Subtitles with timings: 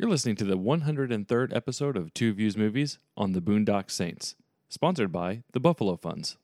[0.00, 4.36] You're listening to the 103rd episode of Two Views Movies on the Boondock Saints,
[4.68, 6.36] sponsored by the Buffalo Funds.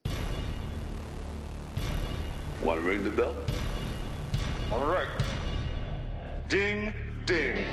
[2.64, 3.36] Want to ring the bell?
[4.72, 5.06] All right.
[6.48, 6.92] Ding,
[7.26, 7.64] ding.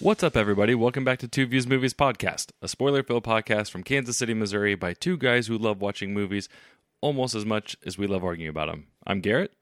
[0.00, 0.74] What's up, everybody?
[0.74, 4.74] Welcome back to Two Views Movies Podcast, a spoiler filled podcast from Kansas City, Missouri,
[4.74, 6.48] by two guys who love watching movies
[7.02, 8.86] almost as much as we love arguing about them.
[9.06, 9.52] I'm Garrett,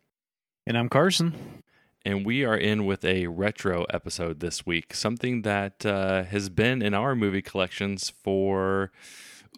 [0.67, 1.63] And I'm Carson.
[2.05, 6.83] and we are in with a retro episode this week, something that uh, has been
[6.83, 8.93] in our movie collections for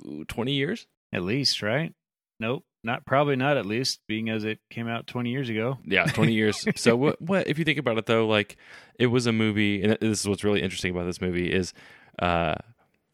[0.06, 0.86] ooh, 20 years.
[1.12, 1.92] At least, right?
[2.38, 2.64] Nope.
[2.82, 5.78] Not probably not at least, being as it came out 20 years ago.
[5.84, 6.64] Yeah, 20 years.
[6.76, 8.56] So what, what if you think about it though, like
[8.98, 11.74] it was a movie and this is what's really interesting about this movie is
[12.20, 12.54] uh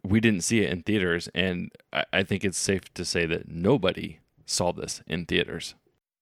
[0.04, 3.48] we didn't see it in theaters and I, I think it's safe to say that
[3.48, 5.74] nobody saw this in theaters.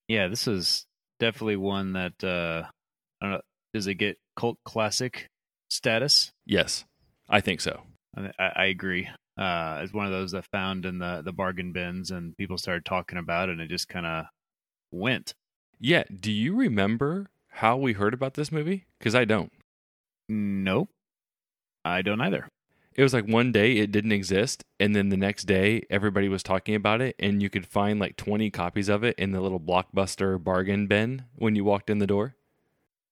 [0.09, 0.87] Yeah, this is
[1.21, 2.65] definitely one that uh
[3.21, 3.41] I don't know,
[3.75, 5.29] does it get cult classic
[5.69, 6.33] status?
[6.47, 6.85] Yes.
[7.29, 7.83] I think so.
[8.17, 9.09] I, I I agree.
[9.37, 12.85] Uh it's one of those that found in the the bargain bins and people started
[12.85, 14.27] talking about it and it just kind of
[14.91, 15.35] went.
[15.81, 18.87] Yeah, do you remember how we heard about this movie?
[19.01, 19.53] Cuz I don't.
[20.29, 20.89] Nope.
[21.85, 22.49] I don't either.
[22.95, 26.45] It was like one day it didn't exist and then the next day everybody was
[26.45, 29.59] talking about it and you could find like 20 copies of it in the little
[29.59, 32.37] blockbuster bargain bin when you walked in the door.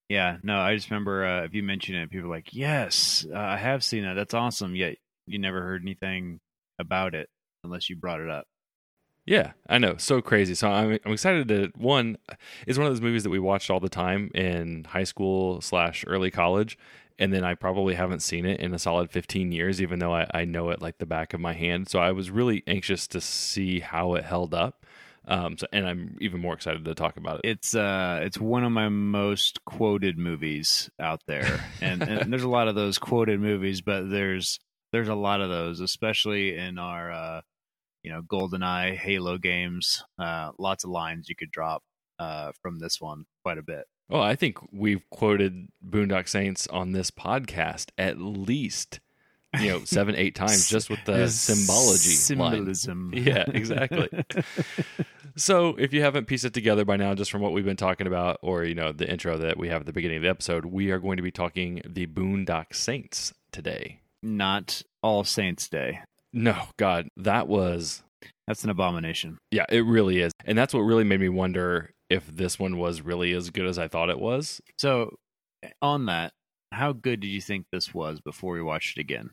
[0.09, 3.39] Yeah, no, I just remember uh, if you mention it, people were like, "Yes, uh,
[3.39, 4.13] I have seen that.
[4.13, 6.41] That's awesome." Yet you never heard anything
[6.79, 7.29] about it
[7.65, 8.47] unless you brought it up.
[9.25, 9.97] Yeah, I know.
[9.99, 10.55] So crazy.
[10.55, 12.19] So I'm, I'm excited to one.
[12.67, 16.05] It's one of those movies that we watched all the time in high school slash
[16.09, 16.77] early college,
[17.19, 20.27] and then I probably haven't seen it in a solid 15 years, even though I,
[20.35, 21.89] I know it like the back of my hand.
[21.89, 24.85] So I was really anxious to see how it held up.
[25.29, 27.49] Um, so, and I'm even more excited to talk about it.
[27.49, 32.49] It's uh, it's one of my most quoted movies out there, and, and there's a
[32.49, 34.59] lot of those quoted movies, but there's
[34.93, 37.41] there's a lot of those, especially in our uh,
[38.03, 40.05] you know GoldenEye, Halo games.
[40.19, 41.83] Uh, lots of lines you could drop
[42.19, 43.87] uh, from this one, quite a bit.
[44.11, 49.01] Oh, I think we've quoted Boondock Saints on this podcast at least,
[49.59, 52.53] you know, seven, eight times just with the symbology line.
[52.53, 53.13] symbolism.
[53.17, 54.11] Yeah, exactly.
[55.37, 58.07] so if you haven't pieced it together by now, just from what we've been talking
[58.07, 60.67] about, or you know, the intro that we have at the beginning of the episode,
[60.67, 64.02] we are going to be talking the Boondock Saints today.
[64.23, 66.01] Not All Saints Day.
[66.33, 68.03] No, God, that was
[68.47, 69.39] That's an abomination.
[69.51, 73.01] yeah, it really is, and that's what really made me wonder if this one was
[73.03, 74.61] really as good as I thought it was.
[74.79, 75.17] So,
[75.81, 76.33] on that,
[76.73, 79.31] how good did you think this was before we watched it again?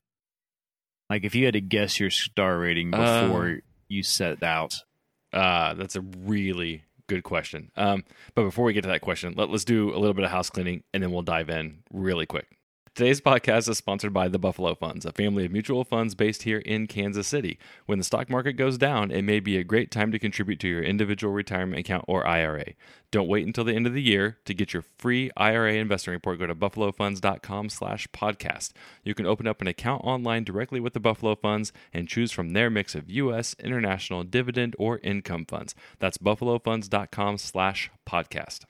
[1.09, 4.75] Like, if you had to guess your star rating Uh, before you set out,
[5.31, 7.71] Uh, that's a really good question.
[7.75, 8.03] Um,
[8.35, 10.49] but before we get to that question, let, let's do a little bit of house
[10.49, 12.47] cleaning and then we'll dive in really quick.
[12.95, 16.57] Today's podcast is sponsored by the Buffalo Funds, a family of mutual funds based here
[16.57, 17.57] in Kansas City.
[17.85, 20.67] When the stock market goes down, it may be a great time to contribute to
[20.67, 22.73] your individual retirement account or IRA.
[23.11, 26.39] Don't wait until the end of the year to get your free IRA investing report.
[26.39, 28.71] Go to buffalofunds.com slash podcast.
[29.03, 32.51] You can open up an account online directly with the Buffalo Funds and choose from
[32.51, 35.73] their mix of U.S., international, dividend, or income funds.
[35.99, 38.65] That's buffalofunds.com slash podcast.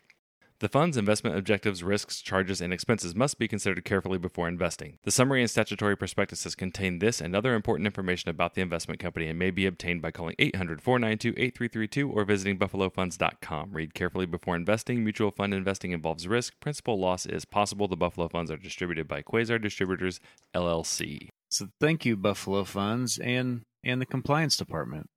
[0.59, 4.97] The fund's investment objectives, risks, charges, and expenses must be considered carefully before investing.
[5.05, 9.27] The summary and statutory prospectuses contain this and other important information about the investment company
[9.27, 13.71] and may be obtained by calling 800 492 8332 or visiting buffalofunds.com.
[13.71, 15.01] Read carefully before investing.
[15.01, 16.59] Mutual fund investing involves risk.
[16.59, 17.87] Principal loss is possible.
[17.87, 20.19] The Buffalo Funds are distributed by Quasar Distributors,
[20.53, 21.29] LLC.
[21.49, 25.09] so thank you, Buffalo Funds and and the compliance department.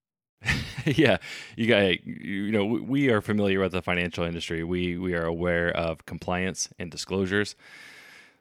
[0.96, 1.18] yeah,
[1.56, 4.64] you got you know we- are familiar with the financial industry.
[4.64, 7.56] We we are aware of compliance and disclosures.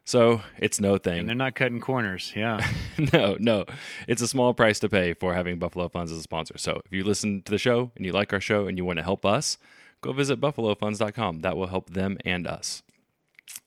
[0.04, 1.20] So it's no thing.
[1.20, 2.32] And they're not cutting corners.
[2.34, 2.66] Yeah.
[3.12, 3.66] no, no.
[4.08, 6.58] It's a small price to pay for having Buffalo Funds as a sponsor.
[6.58, 8.98] So if you listen to the show and you like our show and you want
[8.98, 9.58] to help us,
[10.00, 11.40] go visit buffalofunds.com.
[11.40, 12.82] That will help them and us.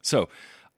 [0.02, 0.28] So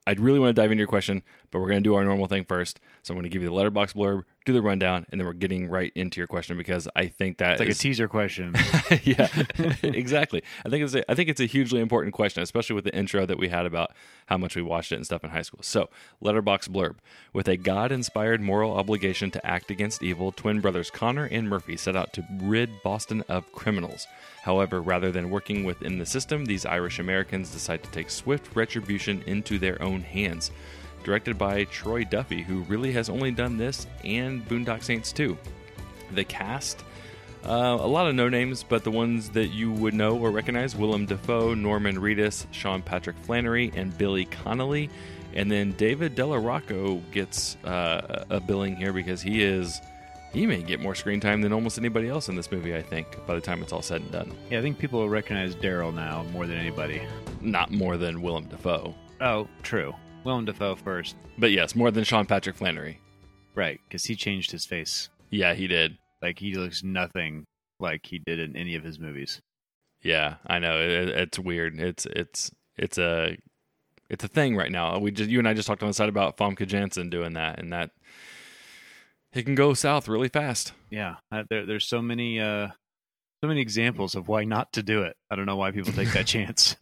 [0.06, 2.28] I'd really want to dive into your question, but we're going to do our normal
[2.28, 2.80] thing first.
[3.02, 5.34] So I'm going to give you the Letterboxd blurb, do the rundown, and then we're
[5.34, 8.56] getting right into your question because I think that It's like is- a teaser question.
[9.04, 9.28] yeah,
[9.84, 10.42] exactly.
[10.66, 13.26] I think it's a, I think it's a hugely important question, especially with the intro
[13.26, 13.92] that we had about
[14.28, 15.60] how much we watched it and stuff in high school.
[15.64, 15.90] So,
[16.24, 16.96] Letterboxd blurb:
[17.34, 21.98] With a God-inspired moral obligation to act against evil, twin brothers Connor and Murphy set
[21.98, 24.08] out to rid Boston of criminals.
[24.44, 29.22] However, rather than working within the system, these Irish Americans decide to take swift retribution
[29.28, 30.52] into their own hands.
[31.08, 35.38] Directed by Troy Duffy, who really has only done this and Boondock Saints 2.
[36.12, 36.84] The cast
[37.46, 40.76] uh, a lot of no names, but the ones that you would know or recognize
[40.76, 44.90] Willem Dafoe, Norman Reedus, Sean Patrick Flanery, and Billy Connolly.
[45.34, 49.80] And then David Della Rocco gets uh, a billing here because he is.
[50.34, 53.26] He may get more screen time than almost anybody else in this movie, I think,
[53.26, 54.34] by the time it's all said and done.
[54.52, 57.02] yeah, I think people will recognize Daryl now more than anybody.
[57.40, 58.94] Not more than Willem Dafoe.
[59.22, 59.96] Oh, true.
[60.28, 61.16] Willem Dafoe first.
[61.38, 63.00] But yes, more than Sean Patrick Flanery.
[63.56, 65.10] Right, because he changed his face.
[65.30, 65.98] Yeah, he did.
[66.22, 67.46] Like, he looks nothing
[67.80, 69.40] like he did in any of his movies.
[70.04, 70.80] Yeah, I know.
[70.80, 71.80] It, it's weird.
[71.80, 73.38] It's it's it's a
[74.10, 75.00] it's a thing right now.
[75.00, 77.60] We just you and I just talked on the side about Famke Janssen doing that,
[77.60, 77.92] and that
[79.34, 80.74] it can go south really fast.
[80.92, 81.16] Yeah,
[81.50, 82.70] there, there's so many, uh,
[83.42, 85.16] so many examples of why not to do it.
[85.30, 86.76] I don't know why people take that chance.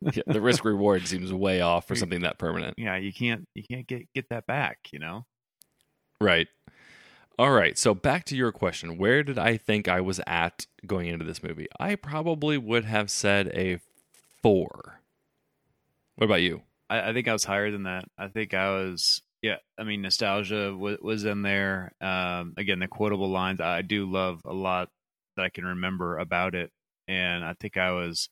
[0.00, 2.74] Yeah, the risk reward seems way off for something that permanent.
[2.78, 4.78] Yeah, you can't, you can't get get that back.
[4.92, 5.26] You know.
[6.20, 6.48] Right.
[7.38, 7.76] All right.
[7.76, 8.96] So back to your question.
[8.96, 11.66] Where did I think I was at going into this movie?
[11.78, 13.78] I probably would have said a
[14.42, 15.00] four.
[16.14, 16.62] What about you?
[16.88, 18.06] I, I think I was higher than that.
[18.16, 19.56] I think I was, yeah.
[19.78, 21.92] I mean, nostalgia was, was in there.
[22.00, 24.88] Um, again, the quotable lines I do love a lot
[25.36, 26.70] that I can remember about it,
[27.08, 28.28] and I think I was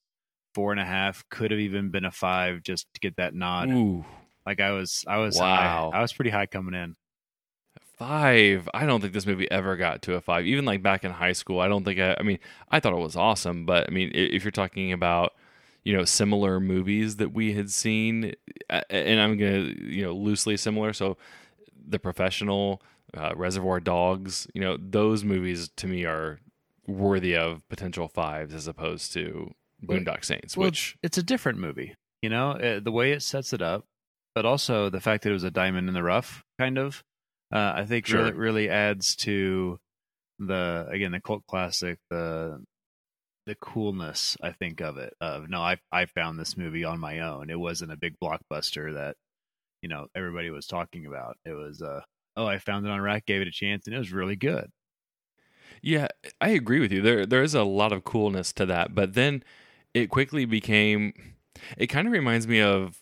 [0.54, 1.24] four and a half.
[1.30, 3.70] Could have even been a five just to get that nod.
[3.70, 4.04] Ooh,
[4.46, 5.90] Like I was, I was Wow.
[5.92, 5.98] high.
[5.98, 6.96] I was pretty high coming in.
[7.98, 8.68] five.
[8.74, 10.46] I don't think this movie ever got to a five.
[10.46, 12.16] Even like back in high school, I don't think I.
[12.18, 12.38] I mean,
[12.70, 15.34] I thought it was awesome, but I mean, if you're talking about
[15.84, 18.34] you know similar movies that we had seen,
[18.90, 20.92] and I'm gonna you know loosely similar.
[20.92, 21.16] So,
[21.88, 22.82] The Professional,
[23.16, 26.38] uh, Reservoir Dogs, you know, those movies to me are
[26.86, 29.50] worthy of potential fives as opposed to
[29.82, 33.52] Boondock Saints, Well, which it's a different movie, you know, uh, the way it sets
[33.52, 33.84] it up,
[34.34, 37.02] but also the fact that it was a diamond in the rough, kind of.
[37.52, 38.20] Uh, I think Sure.
[38.24, 39.78] really, really adds to
[40.38, 42.64] the again the cult classic, the
[43.46, 44.36] the coolness.
[44.42, 45.14] I think of it.
[45.20, 47.50] Of no, I I found this movie on my own.
[47.50, 49.16] It wasn't a big blockbuster that
[49.82, 51.36] you know everybody was talking about.
[51.44, 52.00] It was uh
[52.36, 54.70] oh, I found it on Rack, gave it a chance, and it was really good.
[55.84, 56.08] Yeah,
[56.40, 57.02] I agree with you.
[57.02, 59.44] There there is a lot of coolness to that, but then
[59.92, 61.12] it quickly became
[61.76, 62.96] it kind of reminds me of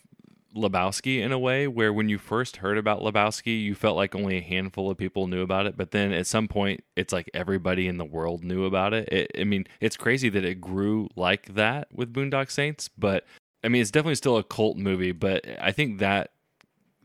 [0.56, 4.36] Lebowski in a way where when you first heard about Lebowski, you felt like only
[4.38, 7.86] a handful of people knew about it, but then at some point it's like everybody
[7.86, 9.08] in the world knew about it.
[9.12, 13.24] it I mean, it's crazy that it grew like that with Boondock Saints, but
[13.62, 16.32] I mean, it's definitely still a cult movie, but I think that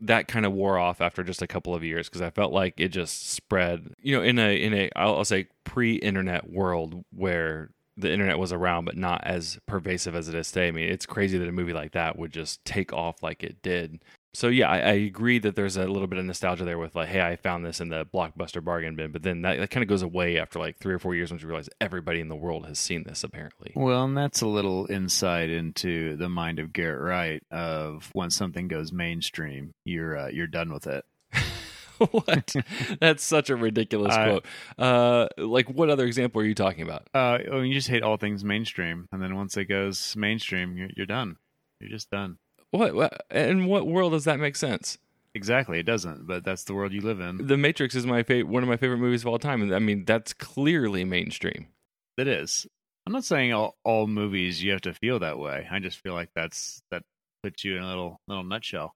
[0.00, 2.78] that kind of wore off after just a couple of years because I felt like
[2.78, 8.12] it just spread, you know, in a in a I'll, say pre-internet world where the
[8.12, 10.68] internet was around but not as pervasive as it is today.
[10.68, 13.60] I mean, it's crazy that a movie like that would just take off like it
[13.62, 14.00] did.
[14.34, 17.08] So yeah, I, I agree that there's a little bit of nostalgia there with like,
[17.08, 19.88] hey, I found this in the blockbuster bargain bin, but then that, that kind of
[19.88, 22.66] goes away after like three or four years once you realize everybody in the world
[22.66, 23.72] has seen this apparently.
[23.74, 27.42] Well, and that's a little insight into the mind of Garrett Wright.
[27.50, 31.04] Of once something goes mainstream, you're uh, you're done with it.
[32.10, 32.54] what?
[33.00, 34.46] That's such a ridiculous I- quote.
[34.78, 37.08] Uh, like, what other example are you talking about?
[37.14, 40.90] Uh, oh, you just hate all things mainstream, and then once it goes mainstream, you're
[40.96, 41.36] you're done.
[41.80, 42.38] You're just done.
[42.70, 43.26] What, what?
[43.30, 44.98] In what world does that make sense?
[45.34, 46.26] Exactly, it doesn't.
[46.26, 47.46] But that's the world you live in.
[47.46, 49.78] The Matrix is my fa- one of my favorite movies of all time, and I
[49.78, 51.68] mean that's clearly mainstream.
[52.16, 52.66] It is.
[53.06, 55.66] I'm not saying all, all movies you have to feel that way.
[55.70, 57.02] I just feel like that's that
[57.42, 58.94] puts you in a little little nutshell.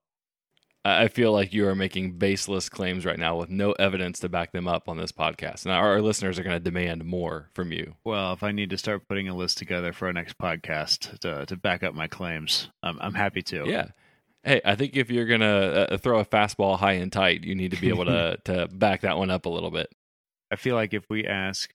[0.85, 4.51] I feel like you are making baseless claims right now with no evidence to back
[4.51, 5.65] them up on this podcast.
[5.65, 7.95] Now, our listeners are going to demand more from you.
[8.05, 11.47] Well, if I need to start putting a list together for our next podcast to
[11.47, 13.65] to back up my claims, I'm I'm happy to.
[13.67, 13.89] Yeah.
[14.43, 15.47] Hey, I think if you're gonna
[15.91, 19.03] uh, throw a fastball high and tight, you need to be able to to back
[19.03, 19.89] that one up a little bit.
[20.51, 21.73] I feel like if we ask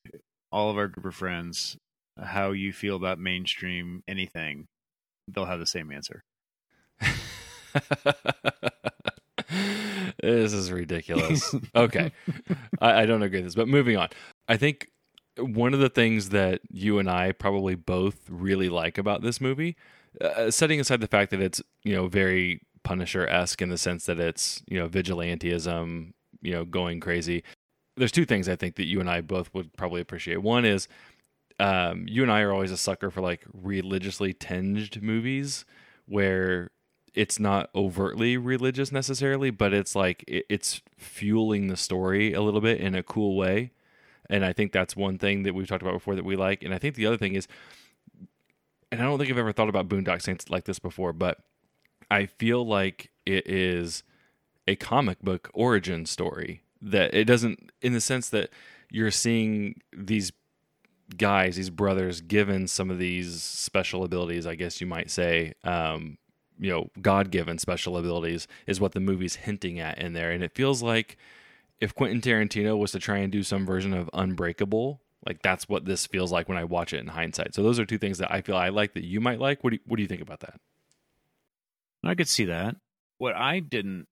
[0.51, 1.77] all of our group of friends
[2.21, 4.67] how you feel about mainstream anything,
[5.29, 6.23] they'll have the same answer.
[10.21, 11.55] this is ridiculous.
[11.75, 12.11] Okay.
[12.81, 14.09] I, I don't agree with this, but moving on.
[14.47, 14.89] I think
[15.37, 19.75] one of the things that you and I probably both really like about this movie,
[20.19, 24.05] uh, setting aside the fact that it's, you know, very Punisher esque in the sense
[24.05, 27.43] that it's, you know, vigilantism, you know, going crazy.
[27.97, 30.41] there's two things I think that you and I both would probably appreciate.
[30.41, 30.87] One is
[31.59, 35.65] um, you and I are always a sucker for like religiously tinged movies
[36.05, 36.69] where
[37.17, 42.61] it's not overtly religious necessarily, but it's like it, it's fueling the story a little
[42.61, 43.71] bit in a cool way.
[44.29, 46.63] And I think that's one thing that we've talked about before that we like.
[46.63, 47.47] And I think the other thing is,
[48.91, 51.39] and I don't think I've ever thought about Boondock Saints like this before, but
[52.11, 54.03] I feel like it is
[54.67, 58.51] a comic book origin story that it doesn't, in the sense that
[58.91, 60.31] you're seeing these
[61.17, 66.19] guys, these brothers, given some of these special abilities, I guess you might say, um,
[66.59, 70.31] you know, God given special abilities is what the movie's hinting at in there.
[70.31, 71.17] And it feels like
[71.79, 75.85] if Quentin Tarantino was to try and do some version of Unbreakable, like that's what
[75.85, 77.53] this feels like when I watch it in hindsight.
[77.53, 79.63] So those are two things that I feel I like that you might like.
[79.63, 80.59] What do you, what do you think about that?
[82.03, 82.75] I could see that.
[83.17, 84.07] What I didn't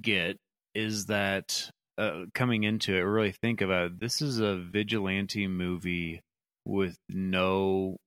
[0.00, 0.38] get
[0.74, 6.22] is that uh, coming into it, really think about it, this is a vigilante movie
[6.64, 7.98] with no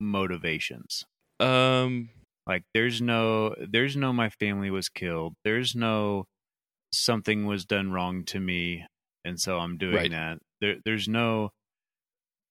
[0.00, 1.04] motivations.
[1.40, 2.10] Um,
[2.48, 5.34] like there's no there's no my family was killed.
[5.44, 6.24] There's no
[6.92, 8.86] something was done wrong to me
[9.24, 10.10] and so I'm doing Right.
[10.10, 10.38] that.
[10.60, 11.50] There there's no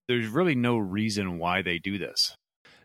[0.08, 2.36] there's really no reason why they do this.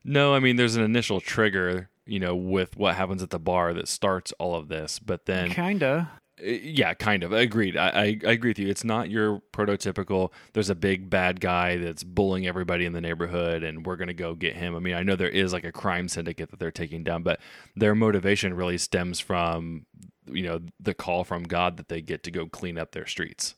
[0.05, 3.73] no, I mean, there's an initial trigger, you know, with what happens at the bar
[3.75, 6.11] that starts all of this, but then Kinda.
[6.45, 7.33] Yeah, kind of.
[7.33, 7.77] Agreed.
[7.77, 8.69] I, I, I agree with you.
[8.69, 10.33] It's not your prototypical.
[10.53, 14.35] There's a big bad guy that's bullying everybody in the neighborhood, and we're gonna go
[14.35, 14.75] get him.
[14.75, 17.41] I mean, I know there is like a crime syndicate that they're taking down, but
[17.77, 19.87] their motivation really stems from
[20.27, 23.55] you know the call from God that they get to go clean up their streets.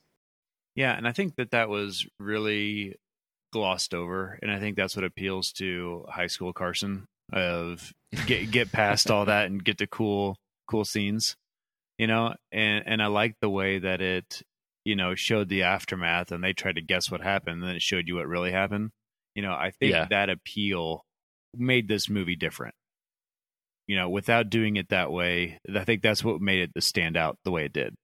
[0.76, 2.96] Yeah, and I think that that was really
[3.52, 7.92] glossed over, and I think that's what appeals to high school Carson of
[8.26, 10.36] get get past all that and get to cool
[10.68, 11.36] cool scenes,
[11.98, 12.34] you know.
[12.52, 14.42] And and I like the way that it
[14.84, 17.82] you know showed the aftermath, and they tried to guess what happened, and then it
[17.82, 18.90] showed you what really happened.
[19.34, 20.08] You know, I think Yeah.
[20.10, 21.04] that appeal
[21.56, 22.74] made this movie different.
[23.86, 27.38] You know, without doing it that way, I think that's what made it stand out
[27.44, 27.94] the way it did.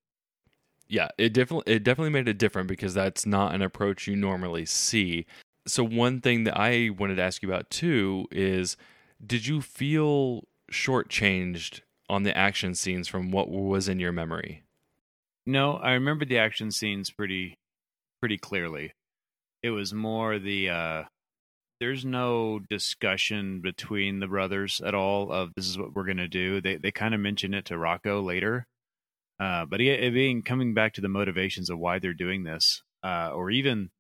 [0.88, 4.66] Yeah, it definitely it definitely made it different because that's not an approach you normally
[4.66, 5.26] see.
[5.66, 8.76] So one thing that I wanted to ask you about too is
[9.25, 14.64] did you feel shortchanged on the action scenes from what was in your memory?
[15.47, 17.57] No, I remember the action scenes pretty
[18.21, 18.93] pretty clearly.
[19.62, 21.02] It was more the uh
[21.79, 26.29] there's no discussion between the brothers at all of this is what we're going to
[26.29, 26.61] do.
[26.61, 28.67] They they kind of mention it to Rocco later.
[29.38, 33.31] Uh but it, being coming back to the motivations of why they're doing this uh
[33.33, 33.90] or even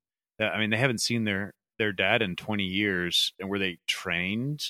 [0.42, 3.78] uh, I mean they haven't seen their their dad in 20 years and were they
[3.86, 4.60] trained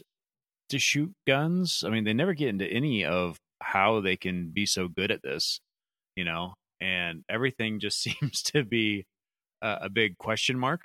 [0.71, 1.85] to shoot guns?
[1.87, 5.23] I mean they never get into any of how they can be so good at
[5.23, 5.61] this
[6.17, 9.07] you know, and everything just seems to be
[9.63, 10.83] uh, a big question mark,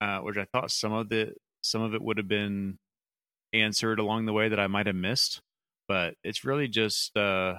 [0.00, 2.78] uh, which I thought some of the some of it would have been
[3.52, 5.40] answered along the way that I might have missed,
[5.86, 7.56] but it's really just uh,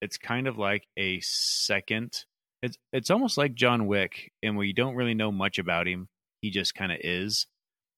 [0.00, 2.24] it's kind of like a second.
[2.62, 6.08] It's it's almost like John Wick, and we don't really know much about him.
[6.42, 7.46] He just kind of is,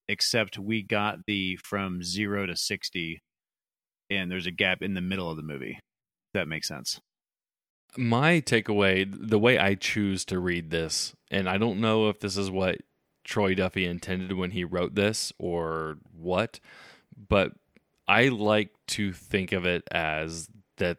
[0.07, 3.21] except we got the from zero to sixty,
[4.09, 5.79] and there's a gap in the middle of the movie.
[6.33, 6.99] That makes sense.
[7.95, 12.37] My takeaway, the way I choose to read this, and I don't know if this
[12.37, 12.77] is what
[13.23, 16.59] Troy Duffy intended when he wrote this or what,
[17.29, 17.53] but
[18.07, 20.97] I like to think of it as that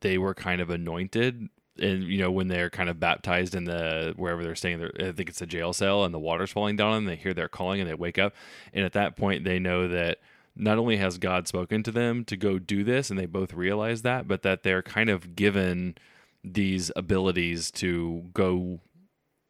[0.00, 4.14] they were kind of anointed and you know when they're kind of baptized in the
[4.16, 7.08] wherever they're staying i think it's a jail cell and the water's falling down and
[7.08, 8.34] they hear their calling and they wake up.
[8.72, 10.18] And at that point they know that
[10.56, 14.02] not only has god spoken to them to go do this and they both realize
[14.02, 15.96] that but that they're kind of given
[16.44, 18.80] these abilities to go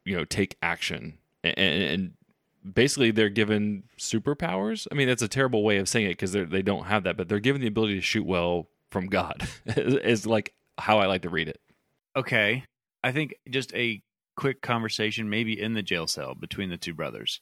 [0.03, 1.17] you know take action.
[1.43, 2.13] And, and
[2.73, 4.87] basically they're given superpowers.
[4.91, 7.29] I mean that's a terrible way of saying it because they don't have that but
[7.29, 11.29] they're given the ability to shoot well from god is like how i like to
[11.29, 11.59] read it
[12.15, 12.63] okay
[13.03, 14.01] i think just a
[14.37, 17.41] quick conversation maybe in the jail cell between the two brothers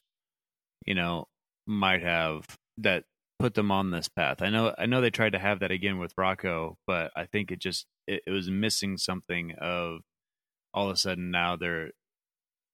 [0.86, 1.26] you know
[1.66, 2.46] might have
[2.78, 3.04] that
[3.38, 5.98] put them on this path i know i know they tried to have that again
[5.98, 10.00] with rocco but i think it just it, it was missing something of
[10.72, 11.90] all of a sudden now they're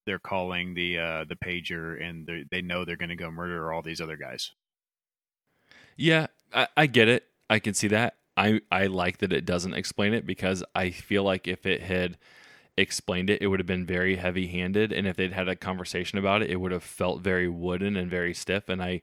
[0.06, 3.82] they're calling the uh the pager and they know they're going to go murder all
[3.82, 4.50] these other guys
[5.96, 7.24] Yeah, I, I get it.
[7.50, 8.14] I can see that.
[8.40, 12.16] I I like that it doesn't explain it because I feel like if it had
[12.76, 16.18] explained it, it would have been very heavy handed, and if they'd had a conversation
[16.18, 18.68] about it, it would have felt very wooden and very stiff.
[18.70, 19.02] And I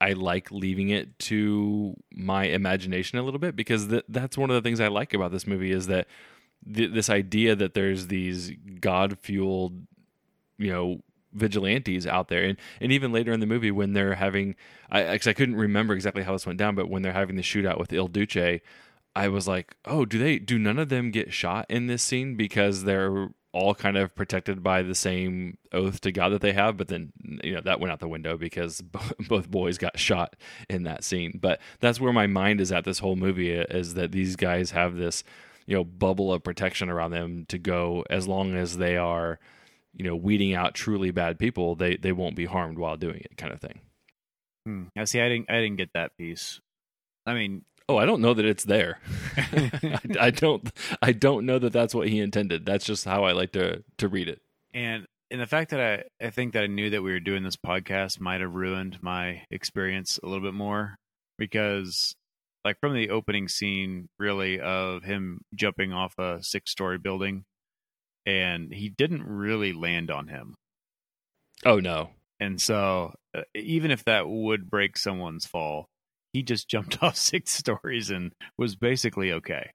[0.00, 4.54] I like leaving it to my imagination a little bit because th- that's one of
[4.54, 6.06] the things I like about this movie is that
[6.72, 9.86] th- this idea that there's these god fueled,
[10.58, 11.00] you know,
[11.34, 14.54] vigilantes out there, and and even later in the movie when they're having,
[14.90, 17.78] I I couldn't remember exactly how this went down, but when they're having the shootout
[17.78, 18.60] with Il Duce,
[19.16, 22.36] I was like, oh, do they do none of them get shot in this scene
[22.36, 26.76] because they're all kind of protected by the same oath to God that they have,
[26.76, 27.12] but then
[27.42, 28.82] you know that went out the window because
[29.28, 30.34] both boys got shot
[30.68, 31.38] in that scene.
[31.40, 34.96] But that's where my mind is at this whole movie is that these guys have
[34.96, 35.22] this
[35.66, 39.38] you know bubble of protection around them to go as long as they are
[39.94, 43.36] you know weeding out truly bad people, they they won't be harmed while doing it,
[43.36, 43.80] kind of thing.
[44.66, 44.84] Hmm.
[44.96, 45.20] I see.
[45.20, 45.50] I didn't.
[45.50, 46.60] I didn't get that piece.
[47.26, 48.98] I mean, Oh, I don't know that it's there.
[49.36, 50.70] I, I, don't.
[51.02, 52.64] I don't know that that's what he intended.
[52.64, 54.40] That's just how I like to to read it.
[54.72, 57.42] And and the fact that I I think that I knew that we were doing
[57.42, 60.96] this podcast might have ruined my experience a little bit more
[61.38, 62.14] because
[62.64, 67.44] like from the opening scene really of him jumping off a six story building
[68.26, 70.54] and he didn't really land on him.
[71.64, 72.10] Oh no.
[72.40, 75.86] And so uh, even if that would break someone's fall,
[76.32, 79.70] he just jumped off six stories and was basically okay.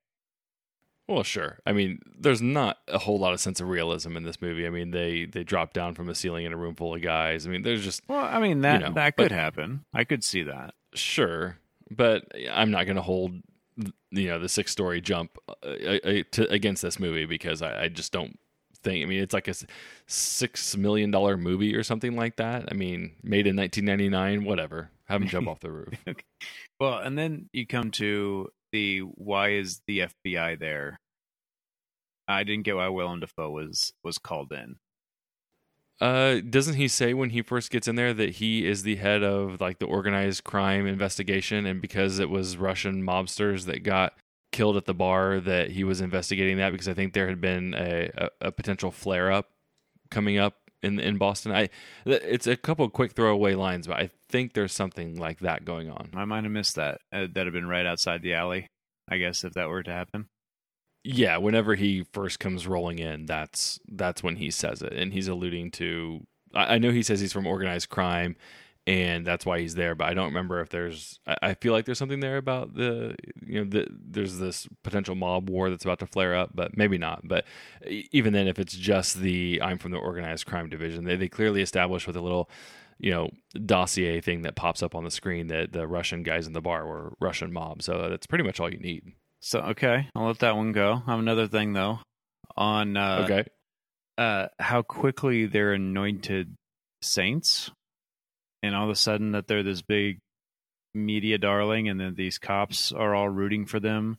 [1.07, 1.57] Well, sure.
[1.65, 4.67] I mean, there's not a whole lot of sense of realism in this movie.
[4.67, 7.47] I mean, they they drop down from a ceiling in a room full of guys.
[7.47, 9.83] I mean, there's just well, I mean that you know, that could happen.
[9.91, 10.75] I could see that.
[10.93, 11.57] Sure,
[11.89, 13.31] but I'm not going to hold
[14.11, 18.11] you know the six story jump uh, to, against this movie because I, I just
[18.11, 18.37] don't
[18.83, 19.03] think.
[19.03, 19.55] I mean, it's like a
[20.07, 22.65] six million dollar movie or something like that.
[22.71, 24.89] I mean, made in 1999, whatever.
[25.05, 25.93] Have him jump off the roof.
[26.07, 26.23] okay.
[26.79, 30.99] Well, and then you come to the why is the FBI there?
[32.27, 34.75] I didn't get why Willem Dafoe was was called in.
[35.99, 39.21] Uh, doesn't he say when he first gets in there that he is the head
[39.21, 44.13] of like the organized crime investigation, and because it was Russian mobsters that got
[44.51, 47.73] killed at the bar, that he was investigating that because I think there had been
[47.73, 49.49] a, a, a potential flare up
[50.09, 51.51] coming up in in Boston.
[51.51, 51.69] I
[52.05, 56.09] it's a couple quick throwaway lines, but I think there's something like that going on.
[56.13, 57.01] I might have missed that.
[57.11, 58.67] Uh, that'd have been right outside the alley.
[59.09, 60.29] I guess if that were to happen.
[61.03, 65.27] Yeah, whenever he first comes rolling in, that's that's when he says it, and he's
[65.29, 66.25] alluding to.
[66.53, 68.35] I, I know he says he's from organized crime,
[68.85, 69.95] and that's why he's there.
[69.95, 71.19] But I don't remember if there's.
[71.25, 73.15] I, I feel like there's something there about the
[73.45, 76.97] you know the, there's this potential mob war that's about to flare up, but maybe
[76.97, 77.21] not.
[77.25, 77.45] But
[78.11, 81.61] even then, if it's just the I'm from the organized crime division, they they clearly
[81.61, 82.49] establish with a little
[82.99, 83.29] you know
[83.65, 86.85] dossier thing that pops up on the screen that the Russian guys in the bar
[86.85, 87.83] were Russian mob.
[87.83, 89.13] So that's pretty much all you need.
[89.41, 91.01] So okay, I'll let that one go.
[91.05, 91.99] I have another thing though
[92.57, 93.45] on uh, okay
[94.19, 96.53] uh, how quickly they're anointed
[97.01, 97.71] saints
[98.61, 100.19] and all of a sudden that they're this big
[100.93, 104.17] media darling and then these cops are all rooting for them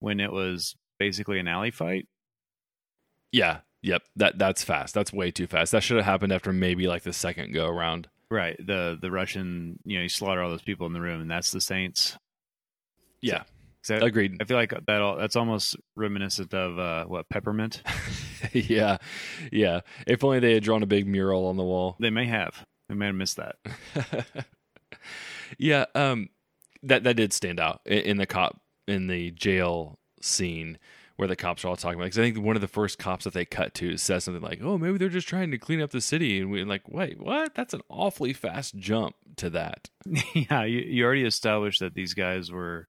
[0.00, 2.06] when it was basically an alley fight.
[3.30, 4.02] Yeah, yep.
[4.16, 4.94] That that's fast.
[4.94, 5.70] That's way too fast.
[5.70, 8.08] That should have happened after maybe like the second go around.
[8.28, 8.56] Right.
[8.58, 11.52] The the Russian, you know, you slaughter all those people in the room and that's
[11.52, 12.16] the Saints.
[13.20, 13.42] Yeah.
[13.42, 13.50] So,
[13.90, 14.36] Agreed.
[14.40, 17.82] I feel like that all that's almost reminiscent of uh what peppermint.
[18.52, 18.98] yeah,
[19.52, 19.80] yeah.
[20.06, 21.96] If only they had drawn a big mural on the wall.
[22.00, 22.64] They may have.
[22.88, 23.56] They may have missed that.
[25.58, 26.28] yeah, um,
[26.82, 30.78] that that did stand out in, in, the cop in the jail scene
[31.16, 32.06] where the cops are all talking about.
[32.06, 34.60] Because I think one of the first cops that they cut to says something like,
[34.62, 37.54] "Oh, maybe they're just trying to clean up the city," and we're like, "Wait, what?
[37.54, 39.90] That's an awfully fast jump to that."
[40.34, 42.88] yeah, you, you already established that these guys were,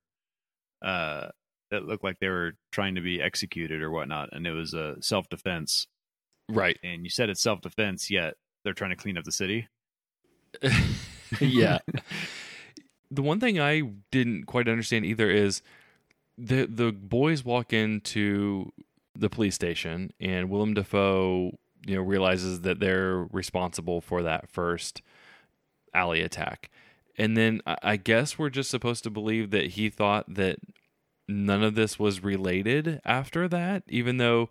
[0.82, 1.28] uh,
[1.72, 4.84] that looked like they were trying to be executed or whatnot, and it was a
[4.84, 5.88] uh, self defense.
[6.50, 6.78] Right.
[6.84, 9.68] And you said it's self defense, yet they're trying to clean up the city.
[11.40, 11.80] yeah.
[13.12, 15.62] the one thing I didn't quite understand either is
[16.38, 18.72] the the boys walk into
[19.16, 25.02] the police station and Willem Dafoe, you know, realizes that they're responsible for that first
[25.94, 26.70] alley attack.
[27.18, 30.60] And then I guess we're just supposed to believe that he thought that
[31.28, 34.50] none of this was related after that, even though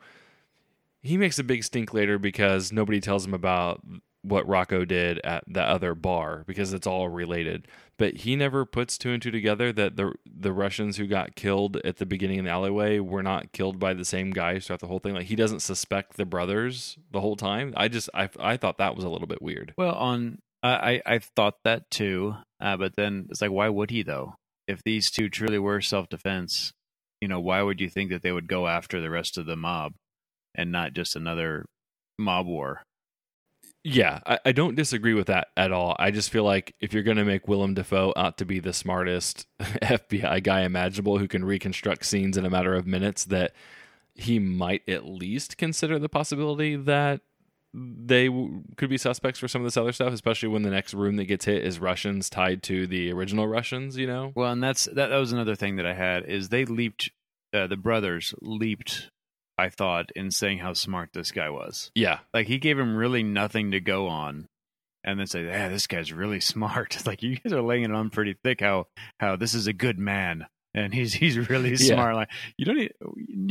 [1.03, 3.83] he makes a big stink later because nobody tells him about
[4.23, 7.69] what Rocco did at the other bar because it's all related.
[7.97, 11.77] But he never puts two and two together that the the Russians who got killed
[11.85, 14.89] at the beginning in the alleyway were not killed by the same guys throughout the
[14.89, 15.15] whole thing.
[15.15, 17.73] Like he doesn't suspect the brothers the whole time.
[17.77, 19.75] I just I I thought that was a little bit weird.
[19.79, 24.03] Well, on I I thought that too, uh, but then it's like why would he
[24.03, 24.35] though?
[24.67, 26.73] If these two truly were self defense,
[27.21, 29.57] you know, why would you think that they would go after the rest of the
[29.57, 29.93] mob
[30.55, 31.67] and not just another
[32.19, 32.83] mob war?
[33.89, 35.95] Yeah, I, I, don't disagree with that at all.
[36.01, 38.73] I just feel like if you're going to make Willem Dafoe out to be the
[38.73, 43.53] smartest FBI guy imaginable who can reconstruct scenes in a matter of minutes, that
[44.17, 47.21] he might at least consider the possibility that
[47.75, 50.95] they w- could be suspects for some of this other stuff, especially when the next
[50.95, 53.97] room that gets hit is Russians tied to the original Russians.
[53.97, 56.65] You know, Well, and that's that, that was another thing that I had is they
[56.65, 57.11] leaped
[57.53, 59.11] uh, the brothers leaped
[59.59, 61.91] I thought in saying how smart this guy was.
[61.95, 64.49] yeah, Like he gave him really nothing to go on
[65.03, 68.11] and then say, "Yeah, this guy's really smart." Like you guys are laying it on
[68.11, 68.87] pretty thick how
[69.21, 71.95] how this is a good man and he's he's really Yeah.
[71.95, 72.15] smart.
[72.17, 72.93] Like you don't need,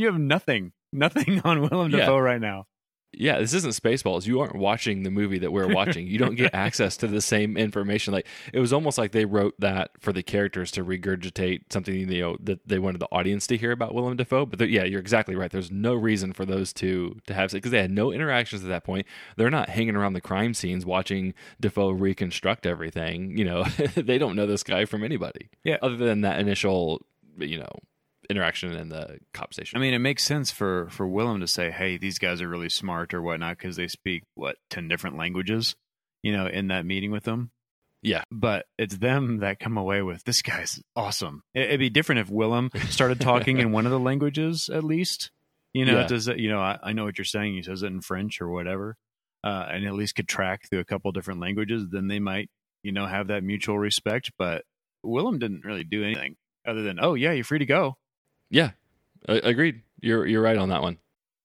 [0.00, 2.00] you have nothing nothing on Willem Yeah.
[2.00, 2.66] Dafoe right now.
[3.12, 3.38] Yeah.
[3.38, 4.26] This isn't Spaceballs.
[4.26, 6.06] You aren't watching the movie that we're watching.
[6.06, 8.12] You don't get access to the same information.
[8.12, 12.20] Like it was almost like they wrote that for the characters to regurgitate something you
[12.20, 14.46] know that they wanted the audience to hear about Willem Dafoe.
[14.46, 15.50] But yeah, you're exactly right.
[15.50, 18.84] There's no reason for those two to have because they had no interactions at that
[18.84, 19.06] point.
[19.36, 23.36] They're not hanging around the crime scenes watching Dafoe reconstruct everything.
[23.36, 23.64] You know,
[23.94, 25.48] they don't know this guy from anybody.
[25.64, 25.78] Yeah.
[25.82, 27.04] other than that initial,
[27.38, 27.70] you know,
[28.30, 29.76] interaction in the cop station.
[29.78, 32.68] I mean, it makes sense for for Willem to say, "Hey, these guys are really
[32.68, 35.74] smart" or whatnot because they speak what ten different languages,
[36.22, 37.50] you know, in that meeting with them.
[38.02, 38.22] Yeah.
[38.30, 41.42] but it's them that come away with this guy's awesome.
[41.54, 45.30] It, it'd be different if Willem started talking in one of the languages at least.
[45.74, 46.06] You know, Yeah.
[46.06, 46.38] does it?
[46.38, 47.54] You know, I, I know what you're saying.
[47.54, 48.96] He says it in French or whatever,
[49.42, 51.84] uh, and at least could track through a couple different languages.
[51.90, 52.48] Then they might,
[52.84, 54.30] you know, have that mutual respect.
[54.38, 54.62] But
[55.02, 56.36] Willem didn't really do anything
[56.66, 57.96] other than, "Oh yeah, you're free to go."
[58.50, 58.70] Yeah,
[59.28, 59.82] a- agreed.
[60.00, 60.98] You're you're right on that one.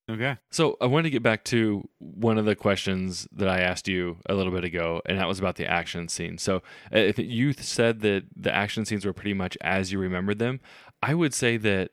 [0.10, 0.38] Okay.
[0.50, 4.18] So I wanted to get back to one of the questions that I asked you
[4.28, 6.38] a little bit ago, and that was about the action scene.
[6.38, 6.58] So
[6.94, 10.60] uh, if you said that the action scenes were pretty much as you remembered them,
[11.02, 11.92] I would say that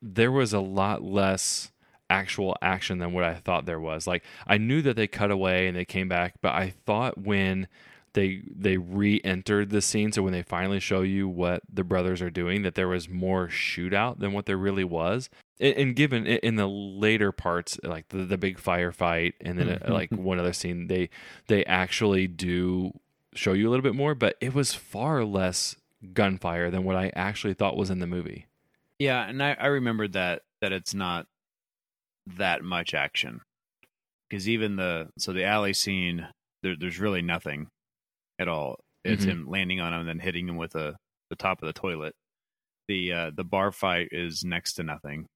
[0.00, 1.70] there was a lot less
[2.08, 4.06] actual action than what I thought there was.
[4.06, 7.68] Like I knew that they cut away and they came back, but I thought when
[8.18, 10.10] they they re-entered the scene.
[10.10, 13.46] So when they finally show you what the brothers are doing that there was more
[13.46, 15.30] shootout than what there really was.
[15.60, 19.92] And, and given in the later parts like the, the big firefight and then uh,
[19.92, 21.10] like one other scene they
[21.46, 22.98] they actually do
[23.34, 25.76] show you a little bit more but it was far less
[26.12, 28.46] gunfire than what i actually thought was in the movie.
[28.98, 31.26] Yeah, and I, I remembered that that it's not
[32.26, 33.42] that much action.
[34.28, 36.28] Because even the so the alley scene
[36.62, 37.68] there, there's really nothing
[38.38, 38.78] at all.
[39.04, 39.28] It's Mhm.
[39.30, 40.96] him landing on him and then hitting him with a
[41.30, 42.14] the top of the toilet.
[42.88, 45.26] The uh, the bar fight is next to nothing.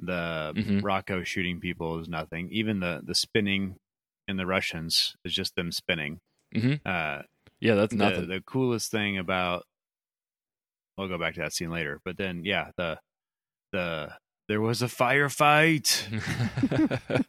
[0.00, 0.82] The Mhm.
[0.82, 2.48] Rocco shooting people is nothing.
[2.50, 3.76] Even the the spinning
[4.28, 6.18] in the Russians is just them spinning.
[6.54, 6.80] Mhm.
[6.86, 7.22] Uh,
[7.60, 9.64] yeah that's the, nothing the coolest thing about
[10.98, 12.00] I'll go back to that scene later.
[12.04, 12.98] But then yeah, the
[13.72, 14.16] the
[14.48, 16.08] there was a firefight.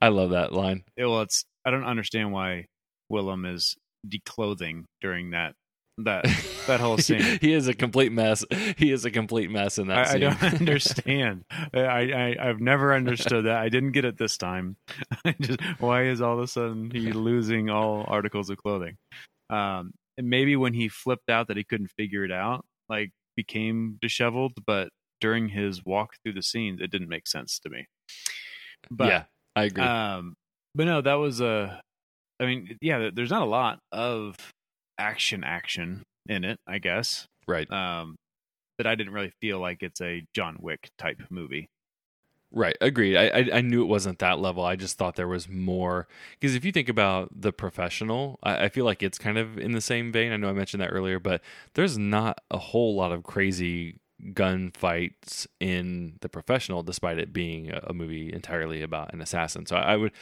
[0.00, 2.66] i love that line Yeah, well, it's I don't understand why
[3.10, 3.76] Willem is
[4.08, 5.54] declothing during that
[5.98, 6.24] that
[6.66, 7.38] that whole scene.
[7.40, 8.44] he is a complete mess
[8.76, 11.44] he is a complete mess in that I, I don't understand.
[11.74, 13.56] I, I I've never understood that.
[13.56, 14.76] I didn't get it this time.
[15.40, 18.96] Just why is all of a sudden he losing all articles of clothing?
[19.50, 23.98] Um, and maybe when he flipped out that he couldn't figure it out, like became
[24.00, 24.52] disheveled.
[24.66, 24.88] But
[25.20, 27.86] during his walk through the scenes, it didn't make sense to me.
[28.90, 29.24] But yeah
[29.56, 30.34] i agree um,
[30.74, 31.82] but no, that was a.
[32.40, 34.36] I mean, yeah, there's not a lot of
[34.98, 37.26] action action in it, I guess.
[37.46, 38.16] right Um,
[38.78, 41.68] that I didn't really feel like it's a John Wick type movie.
[42.52, 43.16] Right, agreed.
[43.16, 44.64] I, I I knew it wasn't that level.
[44.64, 48.68] I just thought there was more because if you think about the professional, I, I
[48.68, 50.32] feel like it's kind of in the same vein.
[50.32, 51.42] I know I mentioned that earlier, but
[51.74, 54.00] there's not a whole lot of crazy
[54.32, 59.64] gunfights in the professional, despite it being a, a movie entirely about an assassin.
[59.64, 60.12] So I, I would,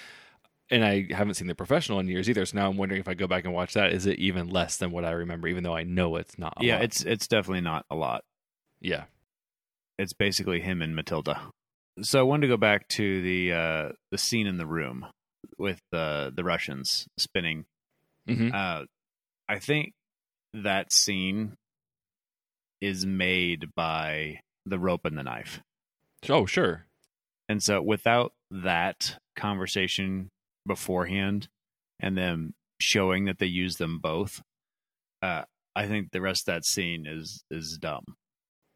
[0.70, 2.44] and I haven't seen the professional in years either.
[2.44, 4.76] So now I'm wondering if I go back and watch that, is it even less
[4.76, 5.48] than what I remember?
[5.48, 6.54] Even though I know it's not.
[6.58, 6.84] A yeah, lot.
[6.84, 8.22] it's it's definitely not a lot.
[8.80, 9.04] yeah,
[9.98, 11.40] It's basically him and Matilda.
[12.02, 15.06] So I wanted to go back to the uh, the scene in the room
[15.56, 17.64] with the the Russians spinning.
[18.26, 18.84] hmm Uh,
[19.48, 19.92] I think
[20.54, 21.54] that scene
[22.80, 25.60] is made by the rope and the knife.
[26.28, 26.84] oh sure,
[27.48, 30.28] And so without that conversation
[30.68, 31.48] beforehand
[31.98, 34.40] and then showing that they use them both,
[35.22, 35.42] uh,
[35.74, 38.04] I think the rest of that scene is is dumb.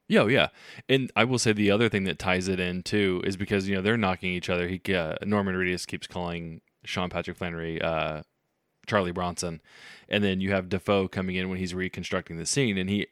[0.08, 0.48] Yeah, oh, yeah.
[0.88, 3.74] And I will say the other thing that ties it in too is because you
[3.74, 4.68] know they're knocking each other.
[4.68, 8.22] He uh, Norman Reedus keeps calling Sean Patrick Flanery uh,
[8.86, 9.60] Charlie Bronson,
[10.08, 13.06] and then you have Dafoe coming in when he's reconstructing the scene, and he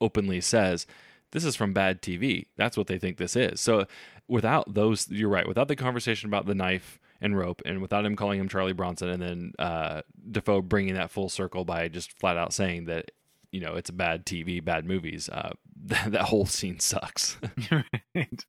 [0.00, 0.86] openly says,
[1.32, 3.60] "This is from bad TV." That's what they think this is.
[3.60, 3.86] So
[4.26, 5.46] without those, you're right.
[5.46, 9.08] Without the conversation about the knife and rope, and without him calling him Charlie Bronson,
[9.08, 13.10] and then uh, Dafoe bringing that full circle by just flat out saying that
[13.52, 15.28] you know it's a bad TV, bad movies.
[15.28, 15.52] Uh,
[15.84, 17.38] that, that whole scene sucks.
[18.14, 18.44] right.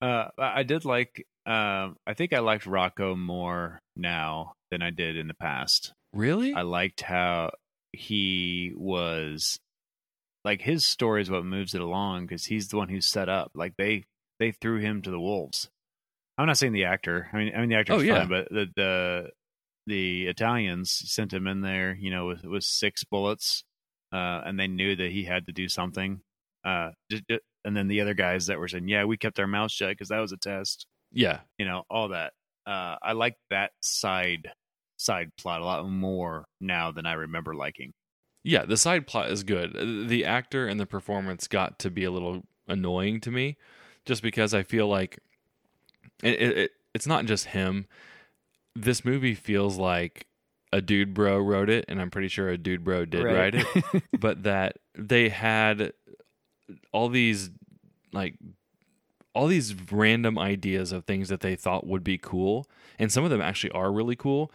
[0.00, 1.26] Uh, I did like.
[1.46, 5.92] Um, I think I liked Rocco more now than I did in the past.
[6.12, 6.54] Really?
[6.54, 7.50] I liked how
[7.92, 9.58] he was
[10.44, 13.52] like his story is what moves it along because he's the one who's set up.
[13.54, 14.04] Like they
[14.38, 15.68] they threw him to the wolves.
[16.38, 17.28] I'm not saying the actor.
[17.32, 18.20] I mean, I mean the actor's Oh, yeah.
[18.20, 19.30] fine, but the the
[19.86, 23.64] the Italians sent him in there, you know, with with six bullets,
[24.12, 26.20] uh, and they knew that he had to do something.
[26.64, 26.90] Uh,
[27.64, 30.08] and then the other guys that were saying, "Yeah, we kept our mouths shut because
[30.08, 31.40] that was a test." yeah.
[31.58, 32.32] You know, all that.
[32.66, 34.50] Uh, I like that side
[34.96, 37.92] side plot a lot more now than I remember liking.
[38.44, 40.08] Yeah, the side plot is good.
[40.08, 43.56] The actor and the performance got to be a little annoying to me,
[44.06, 45.18] just because I feel like
[46.22, 47.86] it, it, it it's not just him.
[48.74, 50.26] This movie feels like
[50.72, 54.02] a dude bro wrote it, and I'm pretty sure a dude bro did write it.
[54.20, 55.92] but that they had
[56.92, 57.50] all these
[58.12, 58.34] like
[59.34, 62.66] all these random ideas of things that they thought would be cool
[62.98, 64.50] and some of them actually are really cool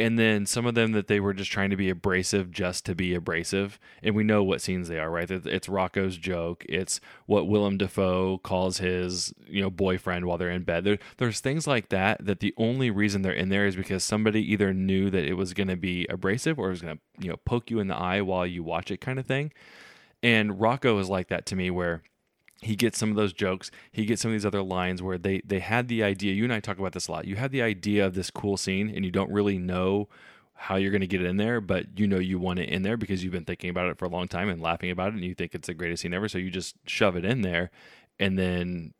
[0.00, 2.94] and then some of them that they were just trying to be abrasive just to
[2.94, 3.78] be abrasive.
[4.02, 5.30] And we know what scenes they are right?
[5.30, 6.64] It's rocco's joke.
[6.68, 10.84] It's what willem dafoe calls his you know boyfriend while they're in bed.
[10.84, 14.40] There, there's things like that that the only reason they're in there is because somebody
[14.52, 17.30] either knew that it was going to be abrasive or it was going to you
[17.30, 19.52] know poke you in the eye while you watch it kind of thing.
[20.22, 22.02] And Rocco is like that to me, where
[22.60, 23.70] he gets some of those jokes.
[23.90, 26.34] He gets some of these other lines where they they had the idea.
[26.34, 27.26] You and I talk about this a lot.
[27.26, 30.08] You had the idea of this cool scene, and you don't really know
[30.54, 32.82] how you're going to get it in there, but you know you want it in
[32.82, 35.14] there because you've been thinking about it for a long time and laughing about it,
[35.14, 36.28] and you think it's the greatest scene ever.
[36.28, 37.70] So you just shove it in there,
[38.18, 38.92] and then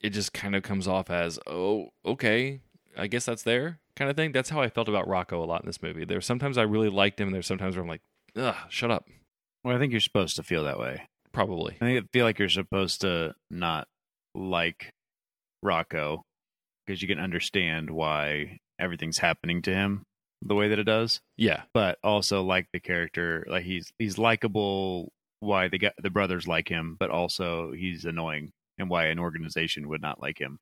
[0.00, 2.60] it just kind of comes off as, oh, okay,
[2.96, 4.32] I guess that's there kind of thing.
[4.32, 6.04] That's how I felt about Rocco a lot in this movie.
[6.04, 8.02] There's sometimes I really liked him, and there's sometimes where I'm like,
[8.36, 9.08] ugh, shut up.
[9.64, 11.08] Well, I think you're supposed to feel that way.
[11.38, 11.76] Probably.
[11.80, 13.86] I feel like you're supposed to not
[14.34, 14.90] like
[15.62, 16.24] Rocco
[16.84, 20.02] because you can understand why everything's happening to him
[20.42, 21.62] the way that it does, Yeah.
[21.72, 23.46] but also like the character.
[23.48, 25.12] Like he's he's likable.
[25.38, 29.88] Why the guy, the brothers like him, but also he's annoying, and why an organization
[29.88, 30.58] would not like him.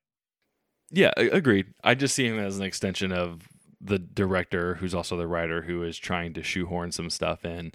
[0.91, 1.73] Yeah, agreed.
[1.83, 3.41] I just see him as an extension of
[3.81, 7.71] the director, who's also the writer, who is trying to shoehorn some stuff in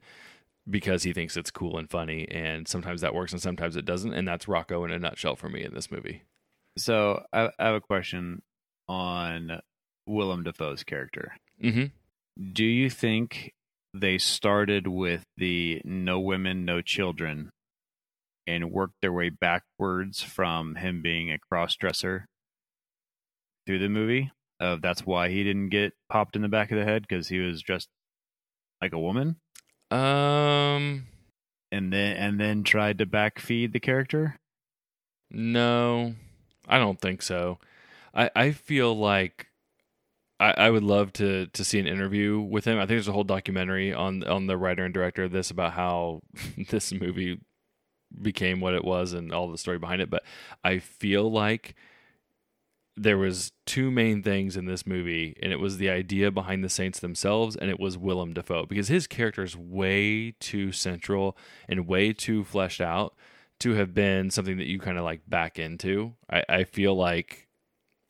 [0.68, 4.14] because he thinks it's cool and funny, and sometimes that works and sometimes it doesn't.
[4.14, 6.22] And that's Rocco in a nutshell for me in this movie.
[6.78, 8.42] So I, I have a question
[8.88, 9.60] on
[10.06, 11.32] Willem Dafoe's character.
[11.60, 11.86] hmm
[12.52, 13.52] Do you think
[13.94, 17.50] they started with the no women, no children
[18.46, 22.26] and worked their way backwards from him being a cross dresser
[23.66, 24.30] through the movie?
[24.60, 27.40] Of that's why he didn't get popped in the back of the head because he
[27.40, 27.88] was dressed
[28.80, 29.36] like a woman,
[29.92, 31.06] Um,
[31.70, 34.36] and then and then tried to backfeed the character.
[35.30, 36.14] no,
[36.68, 37.58] I don't think so.
[38.14, 39.48] I I feel like.
[40.40, 42.78] I, I would love to to see an interview with him.
[42.78, 45.72] I think there's a whole documentary on on the writer and director of this about
[45.74, 46.22] how
[46.70, 47.40] this movie
[48.20, 50.10] became what it was and all the story behind it.
[50.10, 50.24] But
[50.64, 51.74] I feel like
[52.96, 56.68] there was two main things in this movie, and it was the idea behind the
[56.68, 61.36] Saints themselves, and it was Willem Dafoe because his character is way too central
[61.68, 63.14] and way too fleshed out
[63.60, 66.14] to have been something that you kind of like back into.
[66.30, 67.48] I, I feel like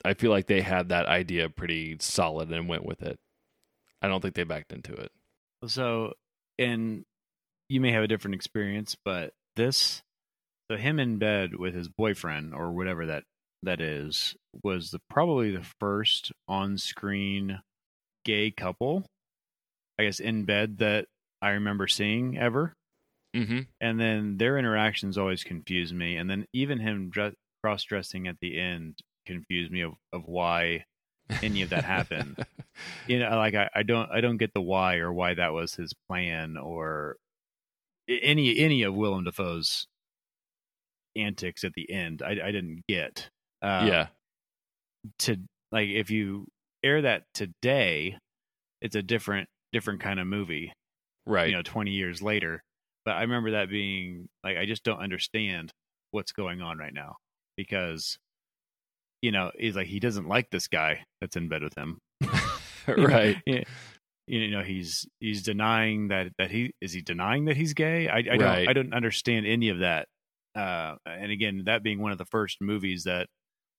[0.05, 3.21] I feel like they had that idea pretty solid and went with it.
[4.01, 5.12] I don't think they backed into it.
[5.66, 6.14] So,
[6.59, 7.05] and
[7.68, 10.03] you may have a different experience, but this,
[10.68, 13.25] so him in bed with his boyfriend or whatever that
[13.62, 17.61] that is, was the probably the first on-screen
[18.25, 19.05] gay couple,
[19.98, 21.07] I guess, in bed that
[21.40, 22.72] I remember seeing ever.
[23.35, 23.61] Mm-hmm.
[23.81, 28.59] And then their interactions always confused me, and then even him dre- cross-dressing at the
[28.59, 30.85] end confused me of, of why
[31.42, 32.37] any of that happened
[33.07, 35.75] you know like I, I don't i don't get the why or why that was
[35.75, 37.16] his plan or
[38.09, 39.87] any any of willem dafoe's
[41.16, 43.31] antics at the end i, I didn't get
[43.62, 44.07] uh, yeah.
[45.20, 45.37] to
[45.70, 46.46] like if you
[46.85, 48.16] air that today
[48.81, 50.72] it's a different different kind of movie
[51.25, 51.48] Right.
[51.48, 52.61] you know 20 years later
[53.05, 55.70] but i remember that being like i just don't understand
[56.11, 57.14] what's going on right now
[57.57, 58.18] because
[59.22, 61.98] you know he's like he doesn't like this guy that's in bed with him
[62.88, 63.37] right.
[63.46, 63.62] Yeah.
[64.27, 68.16] you know he's he's denying that that he is he denying that he's gay i,
[68.18, 70.09] I don't i don't understand any of that
[70.57, 73.29] uh and again that being one of the first movies that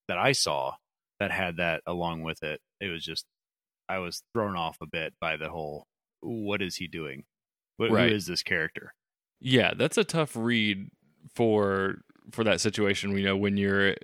[0.08, 0.74] that i saw
[1.20, 3.26] that had that along with it it was just
[3.90, 5.86] i was thrown off a bit by the whole
[6.22, 7.24] what is he doing
[7.78, 8.10] what, Right.
[8.10, 8.94] who is this character
[9.42, 10.88] Yeah, that's a tough read
[11.36, 13.18] for for that situation.
[13.18, 13.96] You know, when you're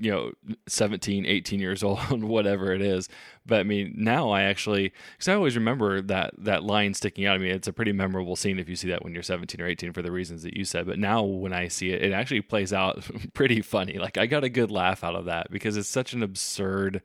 [0.00, 0.32] you know
[0.68, 3.08] 17 18 years old whatever it is.
[3.46, 7.34] But i mean now i actually because i always remember that that line sticking out
[7.34, 9.66] i mean it's a pretty memorable scene if you see that when you're 17 or
[9.66, 10.86] 18 for the reasons that you said.
[10.86, 13.98] But now when i see it it actually plays out pretty funny.
[13.98, 17.02] Like i got a good laugh out of that because it's such an absurd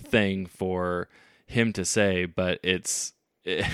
[0.00, 1.08] thing for
[1.46, 3.66] him to say but it's it,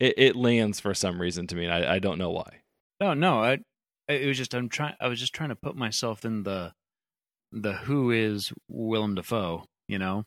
[0.00, 2.62] it, lands for some reason to me and I, I don't know why.
[3.00, 3.58] No no I,
[4.08, 6.72] it was just i'm trying i was just trying to put myself in the
[7.52, 10.24] the who is Willem Dafoe, you know?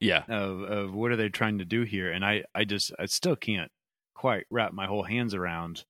[0.00, 0.24] Yeah.
[0.28, 2.12] Of of what are they trying to do here?
[2.12, 3.70] And I I just I still can't
[4.14, 5.84] quite wrap my whole hands around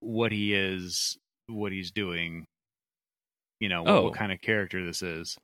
[0.00, 2.46] what he is, what he's doing.
[3.60, 4.02] You know, what, oh.
[4.04, 5.36] what kind of character this is.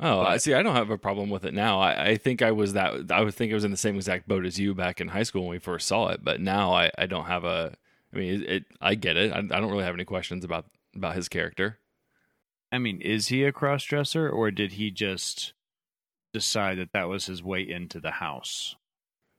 [0.00, 0.54] Oh, I see.
[0.54, 1.80] I don't have a problem with it now.
[1.80, 3.10] I, I, think I was that.
[3.10, 5.22] I would think I was in the same exact boat as you back in high
[5.24, 6.22] school when we first saw it.
[6.22, 7.74] But now I, I don't have a.
[8.12, 8.50] I mean, it.
[8.50, 9.32] it I get it.
[9.32, 11.78] I, I don't really have any questions about about his character.
[12.72, 15.54] I mean, is he a cross dresser or did he just
[16.32, 18.76] decide that that was his way into the house?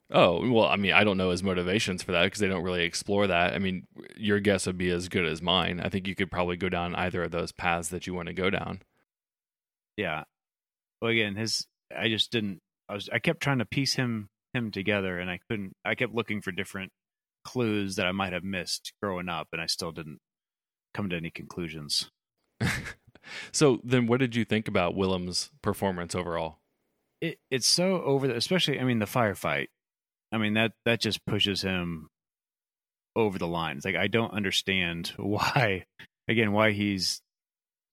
[0.10, 2.84] Oh, well, I mean, I don't know his motivations for that because they don't really
[2.84, 3.54] explore that.
[3.54, 5.82] I mean, your guess would be as good as mine.
[5.82, 8.34] I think you could probably go down either of those paths that you want to
[8.34, 8.82] go down.
[9.98, 10.24] Yeah.
[11.02, 14.72] Well, again, his I just didn't I was I kept trying to piece him him
[14.72, 16.92] together and I couldn't I kept looking for different
[17.48, 20.20] clues that I might have missed growing up and I still didn't
[20.94, 22.12] come to any conclusions.
[23.52, 26.60] So then, what did you think about Willem's performance overall?
[27.22, 28.80] It, it's so over, the, especially.
[28.80, 29.68] I mean, the firefight.
[30.32, 32.10] I mean that that just pushes him
[33.16, 33.86] over the lines.
[33.86, 35.86] Like I don't understand why,
[36.28, 37.22] again, why he's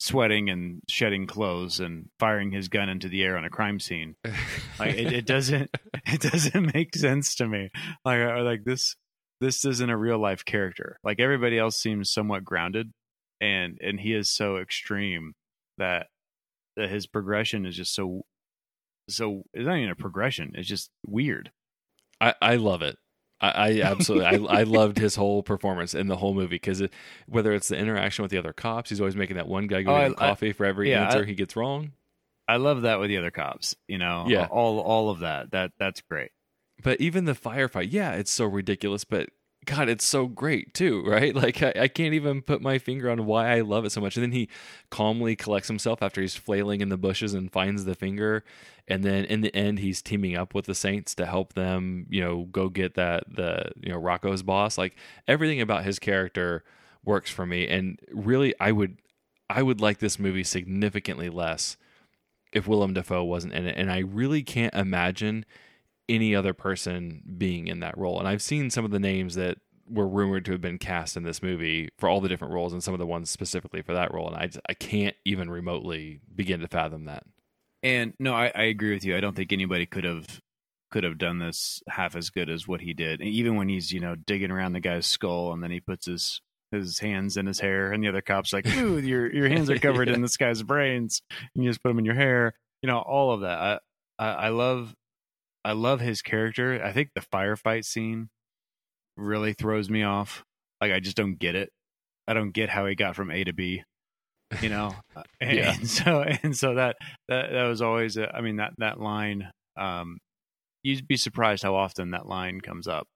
[0.00, 4.16] sweating and shedding clothes and firing his gun into the air on a crime scene.
[4.78, 5.70] Like it, it doesn't,
[6.06, 7.70] it doesn't make sense to me.
[8.04, 8.96] Like like this,
[9.40, 10.98] this isn't a real life character.
[11.04, 12.90] Like everybody else seems somewhat grounded
[13.40, 15.34] and and he is so extreme
[15.78, 16.06] that
[16.76, 18.22] that his progression is just so
[19.08, 21.50] so it's not even a progression it's just weird.
[22.20, 22.96] I i love it.
[23.40, 26.92] I, I absolutely I, I loved his whole performance in the whole movie because it,
[27.26, 29.94] whether it's the interaction with the other cops he's always making that one guy go
[29.94, 31.92] oh, get coffee for every yeah, answer he gets wrong.
[32.46, 34.46] I love that with the other cops you know yeah.
[34.50, 36.30] all all of that that that's great
[36.82, 39.28] but even the firefight yeah it's so ridiculous but
[39.64, 41.34] God, it's so great too, right?
[41.34, 44.16] Like I, I, can't even put my finger on why I love it so much.
[44.16, 44.48] And then he
[44.90, 48.44] calmly collects himself after he's flailing in the bushes and finds the finger.
[48.86, 52.20] And then in the end, he's teaming up with the Saints to help them, you
[52.20, 54.76] know, go get that the you know Rocco's boss.
[54.76, 56.64] Like everything about his character
[57.04, 57.66] works for me.
[57.66, 58.98] And really, I would
[59.48, 61.76] I would like this movie significantly less
[62.52, 63.76] if Willem Dafoe wasn't in it.
[63.76, 65.44] And I really can't imagine
[66.08, 68.18] any other person being in that role.
[68.18, 71.24] And I've seen some of the names that were rumored to have been cast in
[71.24, 74.12] this movie for all the different roles and some of the ones specifically for that
[74.12, 74.28] role.
[74.28, 77.24] And I, I can't even remotely begin to fathom that.
[77.82, 79.16] And no, I, I agree with you.
[79.16, 80.40] I don't think anybody could have
[80.90, 83.20] could have done this half as good as what he did.
[83.20, 86.06] And even when he's, you know, digging around the guy's skull and then he puts
[86.06, 86.40] his
[86.70, 89.78] his hands in his hair and the other cop's like, Ooh, your your hands are
[89.78, 90.14] covered yeah.
[90.14, 91.20] in this guy's brains.
[91.54, 92.54] And you just put them in your hair.
[92.80, 93.58] You know, all of that.
[93.58, 93.78] I
[94.18, 94.94] I, I love
[95.64, 96.80] I love his character.
[96.84, 98.28] I think the firefight scene
[99.16, 100.44] really throws me off.
[100.80, 101.70] Like I just don't get it.
[102.28, 103.82] I don't get how he got from A to B.
[104.60, 104.94] You know,
[105.40, 105.74] and, yeah.
[105.74, 106.96] and so and so that
[107.28, 108.16] that that was always.
[108.16, 109.50] A, I mean that that line.
[109.76, 110.18] Um,
[110.82, 113.06] you'd be surprised how often that line comes up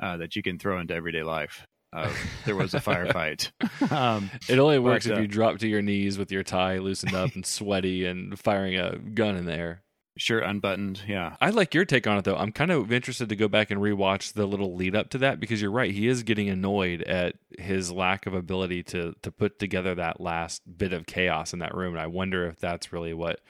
[0.00, 1.66] uh, that you can throw into everyday life.
[1.92, 2.10] Uh,
[2.46, 3.50] there was a firefight.
[3.90, 6.78] um, it only works but, if uh, you drop to your knees with your tie
[6.78, 9.82] loosened up and sweaty and firing a gun in the air
[10.16, 11.02] shirt unbuttoned.
[11.06, 11.36] Yeah.
[11.40, 12.36] I like your take on it though.
[12.36, 15.40] I'm kind of interested to go back and rewatch the little lead up to that
[15.40, 15.92] because you're right.
[15.92, 20.62] He is getting annoyed at his lack of ability to to put together that last
[20.78, 21.94] bit of chaos in that room.
[21.94, 23.40] And I wonder if that's really what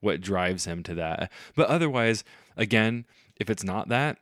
[0.00, 1.30] what drives him to that.
[1.54, 2.24] But otherwise,
[2.56, 3.06] again,
[3.36, 4.18] if it's not that,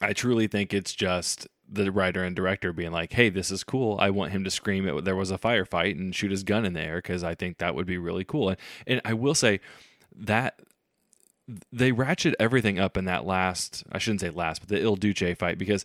[0.00, 3.96] I truly think it's just the writer and director being like, "Hey, this is cool.
[3.98, 5.04] I want him to scream it.
[5.04, 7.86] There was a firefight and shoot his gun in there because I think that would
[7.86, 9.60] be really cool." And and I will say
[10.14, 10.60] that
[11.72, 15.36] they ratchet everything up in that last I shouldn't say last, but the Il Duce
[15.36, 15.84] fight because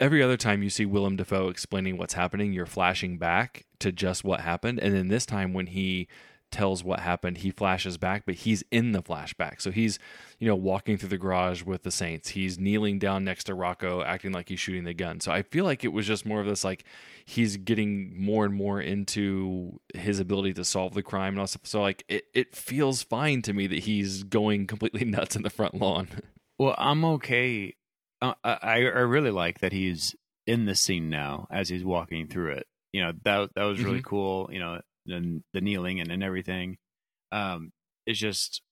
[0.00, 4.24] every other time you see Willem Dafoe explaining what's happening, you're flashing back to just
[4.24, 4.80] what happened.
[4.80, 6.08] And then this time when he
[6.50, 9.60] tells what happened, he flashes back, but he's in the flashback.
[9.60, 9.98] So he's,
[10.38, 12.30] you know, walking through the garage with the Saints.
[12.30, 15.20] He's kneeling down next to Rocco, acting like he's shooting the gun.
[15.20, 16.84] So I feel like it was just more of this like
[17.24, 21.66] he's getting more and more into his ability to solve the crime and all stuff.
[21.66, 25.50] So like it, it feels fine to me that he's going completely nuts in the
[25.50, 26.08] front lawn.
[26.58, 27.74] Well, I'm okay.
[28.20, 30.14] Uh, I I really like that he's
[30.46, 32.66] in the scene now as he's walking through it.
[32.92, 34.08] You know that that was really mm-hmm.
[34.08, 34.50] cool.
[34.52, 36.76] You know the, the kneeling and, and everything.
[37.32, 37.72] um,
[38.06, 38.62] is just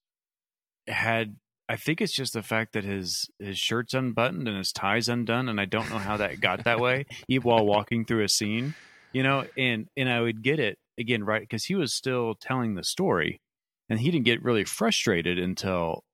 [0.86, 1.36] had.
[1.68, 5.48] I think it's just the fact that his his shirt's unbuttoned and his tie's undone,
[5.48, 7.06] and I don't know how that got that way.
[7.42, 8.74] While walking through a scene,
[9.12, 11.42] you know, and and I would get it again, right?
[11.42, 13.40] Because he was still telling the story,
[13.88, 16.04] and he didn't get really frustrated until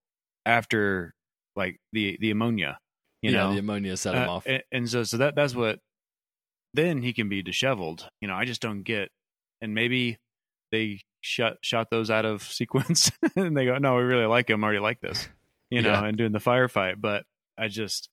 [0.44, 1.14] after
[1.56, 2.78] like the the ammonia,
[3.22, 4.46] you yeah, know, the ammonia set him Uh, off.
[4.46, 5.78] and, and so so that that's what
[6.74, 8.08] then he can be disheveled.
[8.20, 9.10] You know, I just don't get.
[9.60, 10.18] And maybe
[10.72, 14.64] they shot shot those out of sequence, and they go, "No, we really like him.
[14.64, 15.28] Already like this."
[15.74, 16.04] You know, Yeah.
[16.06, 17.00] and doing the firefight.
[17.00, 17.24] But
[17.58, 18.08] I just,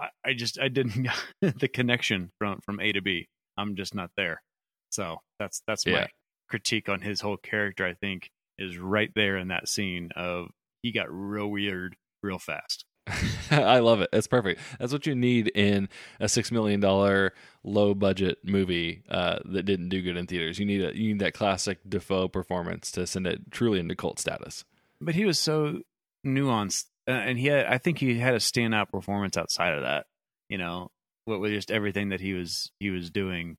[0.00, 1.08] I, I just, I didn't
[1.40, 3.28] the connection from from A to B.
[3.56, 4.42] I'm just not there.
[4.90, 5.92] So that's that's Yeah.
[5.92, 6.08] my
[6.48, 7.86] critique on his whole character.
[7.86, 10.48] I think is right there in that scene of
[10.82, 12.84] he got real weird real fast.
[13.50, 14.10] I love it.
[14.12, 14.60] That's perfect.
[14.78, 15.88] That's what you need in
[16.20, 17.32] a six million dollar
[17.64, 20.58] low budget movie uh, that didn't do good in theaters.
[20.58, 24.18] You need a you need that classic Dafoe performance to send it truly into cult
[24.18, 24.64] status.
[25.00, 25.80] but he was so
[26.24, 30.06] nuanced uh, and he had i think he had a standout performance outside of that
[30.48, 30.88] you know
[31.24, 33.56] what with just everything that he was he was doing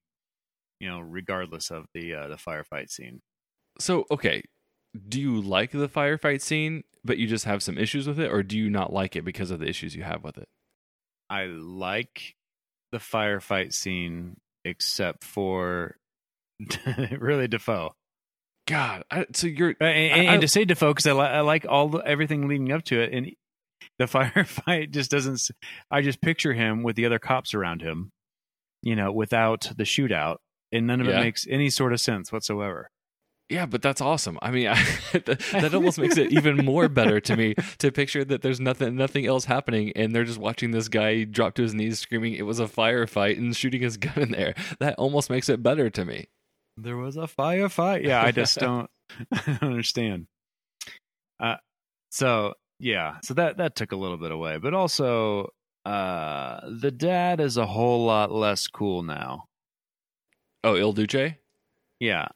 [0.79, 3.21] you know regardless of the uh the firefight scene
[3.79, 4.43] So okay,
[5.07, 8.43] do you like the firefight scene, but you just have some issues with it, or
[8.43, 10.49] do you not like it because of the issues you have with it?
[11.29, 12.35] i like
[12.91, 14.35] the firefight scene
[14.65, 15.95] except for
[17.17, 17.95] really dafoe
[18.67, 21.19] God, I, so you're Uh, and, and, I- and to say dafoe because I, li-
[21.37, 23.31] I like all the, everything leading up to it and
[23.97, 25.41] the firefight just doesn't
[25.89, 28.11] i just picture him with the other cops around him
[28.83, 30.37] you know without the shootout
[30.71, 31.19] and none of Yeah.
[31.19, 32.89] it makes any sort of sense whatsoever
[33.49, 34.37] Yeah, but that's awesome.
[34.41, 34.75] I mean, I,
[35.11, 38.95] that, that almost makes it even more better to me to picture that there's nothing
[38.95, 42.43] nothing else happening, and they're just watching this guy drop to his knees, screaming it
[42.45, 44.53] was a firefight, and shooting his gun in there.
[44.79, 46.29] That almost makes it better to me.
[46.77, 48.89] There was a firefight yeah i just don't
[49.31, 50.27] I don't understand.
[51.39, 51.57] Uh
[52.11, 55.49] so yeah so that that took a little bit away but also
[55.85, 59.45] uh the dad is a whole lot less cool now.
[60.63, 61.33] Oh, Il Duce.
[61.99, 62.27] yeah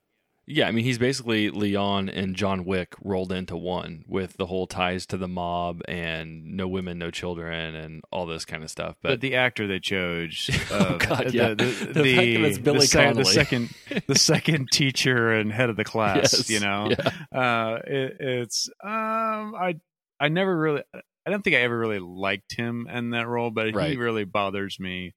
[0.48, 4.68] Yeah, I mean he's basically Leon and John Wick rolled into one with the whole
[4.68, 8.96] ties to the mob and no women, no children, and all this kind of stuff.
[9.02, 11.48] but, But, the actor they chose Oh, uh, God, the, yeah.
[11.56, 13.24] the, The the, fact that it's Billy the, Connolly.
[13.24, 13.70] the second
[14.08, 17.10] the second teacher and head of the class Yes, you know yeah.
[17.40, 19.76] uh it, it's um i
[20.20, 20.84] i never really
[21.26, 23.90] i don't think i ever really liked him in that role but Right.
[23.92, 25.16] he really bothers me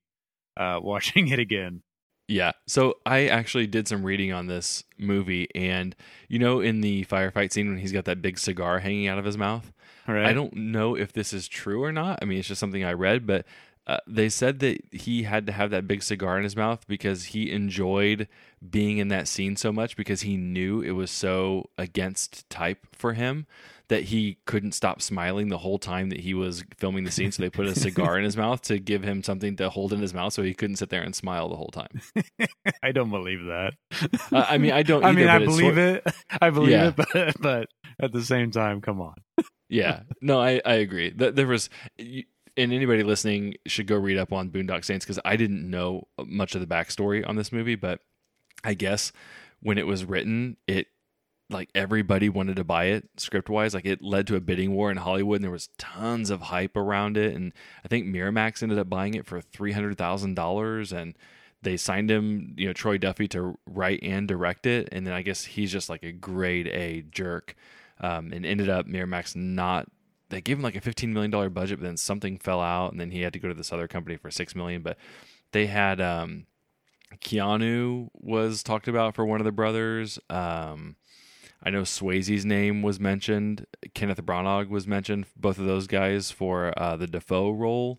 [0.56, 1.82] uh watching it again
[2.28, 2.52] Yeah.
[2.66, 5.96] So I actually did some reading on this movie, and
[6.28, 9.24] you know, in the firefight scene when he's got that big cigar hanging out of
[9.24, 9.72] his mouth,
[10.06, 12.18] right I don't know if this is true or not.
[12.20, 13.46] I mean, it's just something I read, but
[13.86, 17.26] uh, they said that he had to have that big cigar in his mouth because
[17.26, 18.28] he enjoyed
[18.70, 23.14] being in that scene so much because he knew it was so against type for
[23.14, 23.46] him
[23.88, 27.32] that he couldn't stop smiling the whole time that he was filming the scene.
[27.32, 30.00] So they put a cigar in his mouth to give him something to hold in
[30.00, 32.00] his mouth so he couldn't sit there and smile the whole time.
[32.82, 33.72] i don't believe that
[34.32, 36.06] Uh, I mean, I don't i mean i believe sort- it
[36.40, 36.88] i believe Yeah.
[36.88, 37.68] it but but
[38.00, 39.14] at the same time come on
[39.68, 42.24] yeah no i i agree Th- there was you-
[42.56, 46.54] and anybody listening should go read up on boondock saints because i didn't know much
[46.54, 48.00] of the backstory on this movie but
[48.64, 49.12] i guess
[49.60, 50.86] when it was written it
[51.50, 54.90] like everybody wanted to buy it script wise like it led to a bidding war
[54.90, 57.52] in hollywood and there was tons of hype around it and
[57.84, 61.16] i think miramax ended up buying it for $300000 and
[61.62, 65.22] they signed him you know troy duffy to write and direct it and then i
[65.22, 67.56] guess he's just like a grade a jerk
[68.00, 69.88] um, and ended up Miramax not.
[70.30, 73.00] They gave him like a fifteen million dollar budget, but then something fell out, and
[73.00, 74.82] then he had to go to this other company for six million.
[74.82, 74.98] But
[75.52, 76.46] they had um,
[77.16, 80.18] Keanu was talked about for one of the brothers.
[80.28, 80.96] Um,
[81.62, 83.66] I know Swayze's name was mentioned.
[83.94, 85.26] Kenneth Branagh was mentioned.
[85.36, 87.98] Both of those guys for uh, the Dafoe role.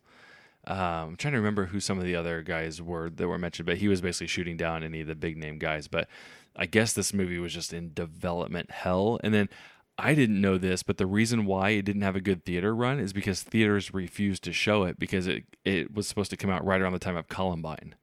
[0.65, 3.65] Um, I'm trying to remember who some of the other guys were that were mentioned,
[3.65, 5.87] but he was basically shooting down any of the big name guys.
[5.87, 6.07] But
[6.55, 9.19] I guess this movie was just in development hell.
[9.23, 9.49] And then
[9.97, 12.99] I didn't know this, but the reason why it didn't have a good theater run
[12.99, 16.65] is because theaters refused to show it because it it was supposed to come out
[16.65, 17.95] right around the time of Columbine.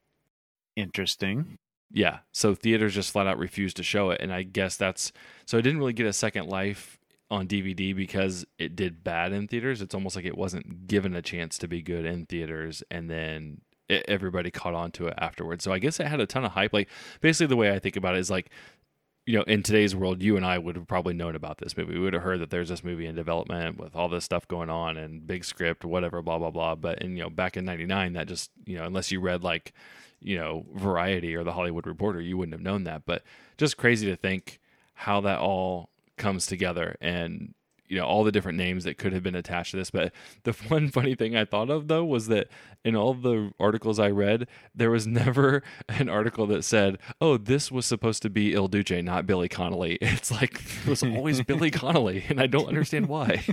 [0.76, 1.58] interesting
[1.90, 5.12] Yeah, so theaters just flat out refused to show it, and I guess that's
[5.46, 6.98] so it didn't really get a second life
[7.30, 9.80] on DVD because it did bad in theaters.
[9.82, 13.60] It's almost like it wasn't given a chance to be good in theaters, and then
[13.88, 15.62] everybody caught on to it afterwards.
[15.64, 16.72] So I guess it had a ton of hype.
[16.72, 16.88] Like
[17.20, 18.50] basically, the way I think about it is like,
[19.26, 21.94] you know, in today's world, you and I would have probably known about this movie.
[21.94, 24.70] We would have heard that there's this movie in development with all this stuff going
[24.70, 26.76] on and big script, whatever, blah blah blah.
[26.76, 29.74] But and you know, back in '99, that just you know, unless you read like
[30.20, 33.02] you know Variety or the Hollywood Reporter, you wouldn't have known that.
[33.04, 33.24] But
[33.58, 34.60] just crazy to think
[34.94, 37.52] how that all comes together and
[37.88, 40.12] you know all the different names that could have been attached to this but
[40.44, 42.48] the one funny thing i thought of though was that
[42.84, 47.70] in all the articles i read there was never an article that said oh this
[47.70, 49.98] was supposed to be il duce not billy connolly.
[50.16, 53.44] It's like it was always billy connolly and i don't understand why.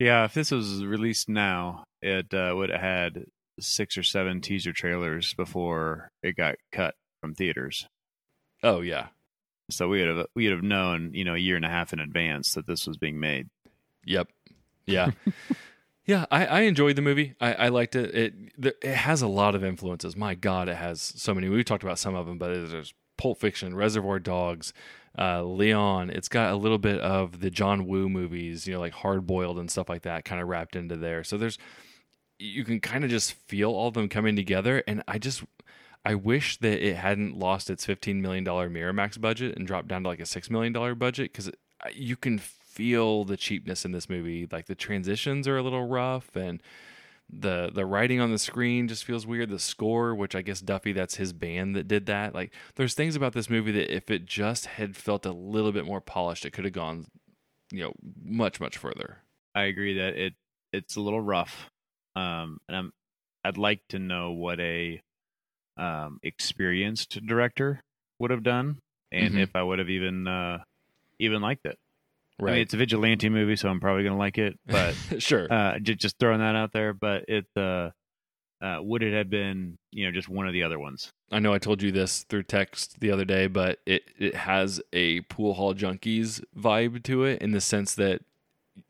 [0.00, 3.26] Yeah, if this was released now, it uh, would have had
[3.60, 7.86] six or seven teaser trailers before it got cut from theaters.
[8.62, 9.08] oh yeah
[9.70, 11.92] So we would have we would have known, you know, a year and a half
[11.92, 13.48] in advance that this was being made.
[14.04, 14.28] Yep.
[14.86, 15.10] Yeah.
[16.06, 16.26] yeah.
[16.30, 17.34] I, I enjoyed the movie.
[17.40, 18.14] I, I liked it.
[18.14, 18.34] It
[18.82, 20.16] it has a lot of influences.
[20.16, 21.48] My God, it has so many.
[21.48, 24.72] We talked about some of them, but there's Pulp Fiction, Reservoir Dogs,
[25.18, 26.10] uh, Leon.
[26.10, 29.58] It's got a little bit of the John Woo movies, you know, like Hard Boiled
[29.58, 31.24] and stuff like that, kind of wrapped into there.
[31.24, 31.58] So there's
[32.38, 35.42] you can kind of just feel all of them coming together, and I just.
[36.04, 40.08] I wish that it hadn't lost its $15 million Miramax budget and dropped down to
[40.08, 41.50] like a $6 million budget because
[41.94, 44.46] you can feel the cheapness in this movie.
[44.50, 46.62] Like the transitions are a little rough and
[47.30, 49.48] the the writing on the screen just feels weird.
[49.48, 52.34] The score, which I guess Duffy, that's his band that did that.
[52.34, 55.86] Like there's things about this movie that if it just had felt a little bit
[55.86, 57.06] more polished, it could have gone,
[57.72, 59.18] you know, much, much further.
[59.54, 60.34] I agree that it
[60.72, 61.70] it's a little rough.
[62.14, 62.92] Um and I'm
[63.42, 65.00] I'd like to know what a
[65.76, 67.80] um experienced director
[68.18, 68.78] would have done
[69.10, 69.38] and Mhm.
[69.42, 70.58] if I would have even uh
[71.18, 71.78] even liked it.
[72.40, 72.50] Right.
[72.50, 75.46] I mean, it's a vigilante movie, so I'm probably going to like it, but sure.
[75.52, 76.92] uh, just, just throwing that out there.
[76.92, 77.90] But it uh,
[78.60, 81.10] uh, would it have been you know just one of the other ones?
[81.30, 84.80] I know I told you this through text the other day, but it, it has
[84.92, 88.22] a pool hall junkies vibe to it in the sense that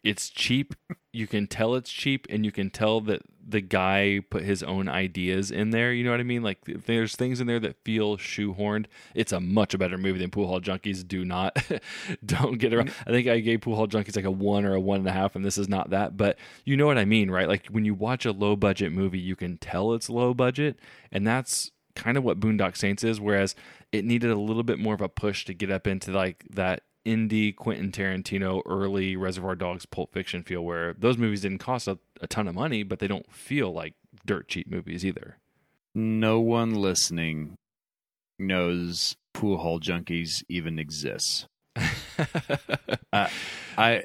[0.03, 0.75] it's cheap.
[1.13, 4.89] You can tell it's cheap, and you can tell that the guy put his own
[4.89, 5.93] ideas in there.
[5.93, 6.43] You know what I mean?
[6.43, 8.87] Like there's things in there that feel shoehorned.
[9.15, 11.07] It's a much better movie than Pool Hall Junkies.
[11.07, 11.57] Do not,
[12.25, 12.93] don't get around.
[13.07, 15.13] I think I gave Pool Hall Junkies like a one or a one and a
[15.13, 16.17] half, and this is not that.
[16.17, 17.49] But you know what I mean, right?
[17.49, 20.79] Like when you watch a low budget movie, you can tell it's low budget,
[21.13, 23.21] and that's kind of what Boondock Saints is.
[23.21, 23.55] Whereas
[23.93, 26.83] it needed a little bit more of a push to get up into like that
[27.07, 31.99] indie Quentin Tarantino early Reservoir Dogs Pulp Fiction feel where those movies didn't cost a,
[32.21, 33.95] a ton of money, but they don't feel like
[34.25, 35.39] dirt cheap movies either.
[35.95, 37.57] No one listening
[38.39, 41.47] knows pool hall junkies even exists.
[43.13, 43.29] Uh,
[43.79, 44.03] I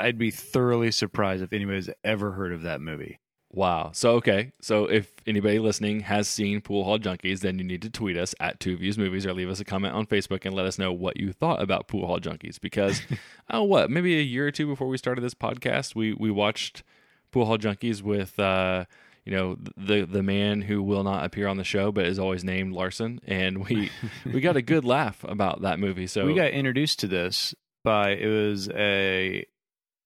[0.00, 3.20] I'd be thoroughly surprised if anybody's ever heard of that movie.
[3.52, 3.90] Wow.
[3.92, 4.52] So okay.
[4.60, 8.34] So if anybody listening has seen Pool Hall Junkies, then you need to tweet us
[8.38, 10.92] at Two Views Movies or leave us a comment on Facebook and let us know
[10.92, 12.60] what you thought about Pool Hall Junkies.
[12.60, 13.02] Because
[13.50, 16.84] oh what, maybe a year or two before we started this podcast, we we watched
[17.32, 18.84] Pool Hall Junkies with uh
[19.24, 22.42] you know the the man who will not appear on the show but is always
[22.44, 23.90] named Larson and we
[24.24, 26.06] we got a good laugh about that movie.
[26.06, 29.44] So we got introduced to this by it was a,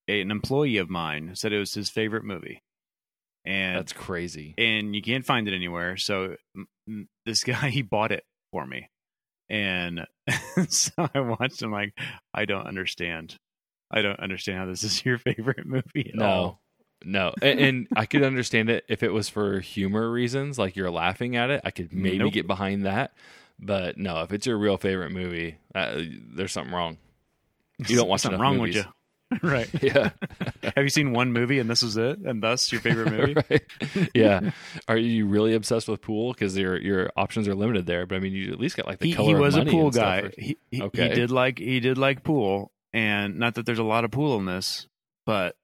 [0.09, 2.63] a an employee of mine said it was his favorite movie,
[3.45, 4.55] and that's crazy.
[4.59, 5.97] and you can't find it anywhere.
[5.97, 6.37] So
[6.89, 8.89] m- this guy he bought it for me,
[9.49, 10.07] and
[10.69, 11.93] so I watched him like
[12.33, 13.37] I don't understand.
[13.91, 16.27] I don't understand how this is your favorite movie at No.
[16.27, 16.61] all.
[17.07, 20.91] No, and, and I could understand it if it was for humor reasons, like you're
[20.91, 21.61] laughing at it.
[21.63, 22.33] I could maybe Nope.
[22.33, 23.13] get behind that,
[23.59, 26.01] but no, if it's your real favorite movie, uh,
[26.35, 26.97] there's something wrong.
[27.89, 28.77] You don't watch something wrong movies.
[28.77, 28.93] with you,
[29.43, 29.69] right?
[29.83, 30.11] Yeah,
[30.63, 33.35] Have you seen one movie and this is it, and thus your favorite movie?
[33.51, 34.09] right.
[34.15, 34.51] Yeah,
[34.89, 36.33] are you really obsessed with pool?
[36.33, 38.07] Because your your options are limited there.
[38.07, 39.29] But I mean, you at least got like the he, color.
[39.29, 40.31] he was a pool guy.
[40.39, 41.09] He, he, Okay.
[41.09, 44.39] he did like he did like pool, and not that there's a lot of pool
[44.39, 44.87] in this,
[45.27, 45.57] but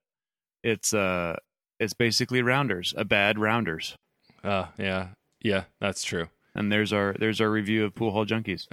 [0.63, 1.35] it's uh
[1.79, 3.95] it's basically rounders, a bad rounders.
[4.43, 5.09] Uh, yeah,
[5.41, 6.27] yeah, that's true.
[6.53, 8.67] And there's our there's our review of Pool Hall Junkies.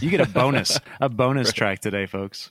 [0.00, 2.50] You get a bonus a bonus track today, folks.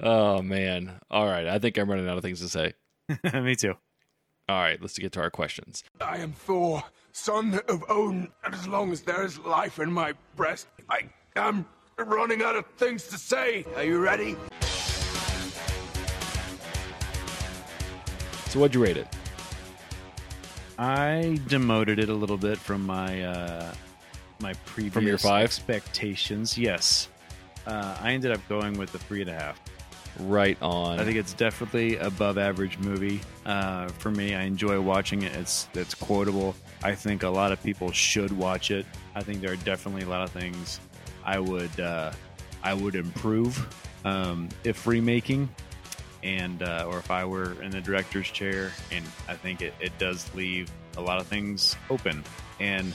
[0.00, 0.98] Oh man.
[1.10, 2.72] All right, I think I'm running out of things to say.
[3.34, 3.74] Me too.
[4.48, 5.82] All right, let's get to our questions.
[6.00, 6.82] I am Thor,
[7.12, 11.64] son of Odin, and as long as there is life in my breast, I am
[11.96, 13.64] running out of things to say.
[13.76, 14.36] Are you ready?
[18.48, 19.08] So, what'd you rate it?
[20.78, 23.74] I demoted it a little bit from my uh
[24.40, 25.44] my previous your five?
[25.44, 26.58] expectations.
[26.58, 27.08] Yes.
[27.66, 29.60] Uh, I ended up going with the three and a half.
[30.20, 31.00] Right on.
[31.00, 33.20] I think it's definitely above average movie.
[33.44, 35.34] Uh, for me, I enjoy watching it.
[35.34, 36.54] It's it's quotable.
[36.84, 38.86] I think a lot of people should watch it.
[39.16, 40.78] I think there are definitely a lot of things
[41.24, 42.12] I would uh,
[42.62, 43.66] I would improve
[44.04, 45.48] um, if remaking,
[46.22, 48.70] and uh, or if I were in the director's chair.
[48.92, 52.22] And I think it, it does leave a lot of things open.
[52.60, 52.94] And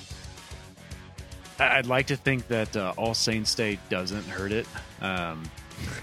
[1.60, 4.66] I'd like to think that uh, All Saints Day doesn't hurt it,
[5.02, 5.44] um,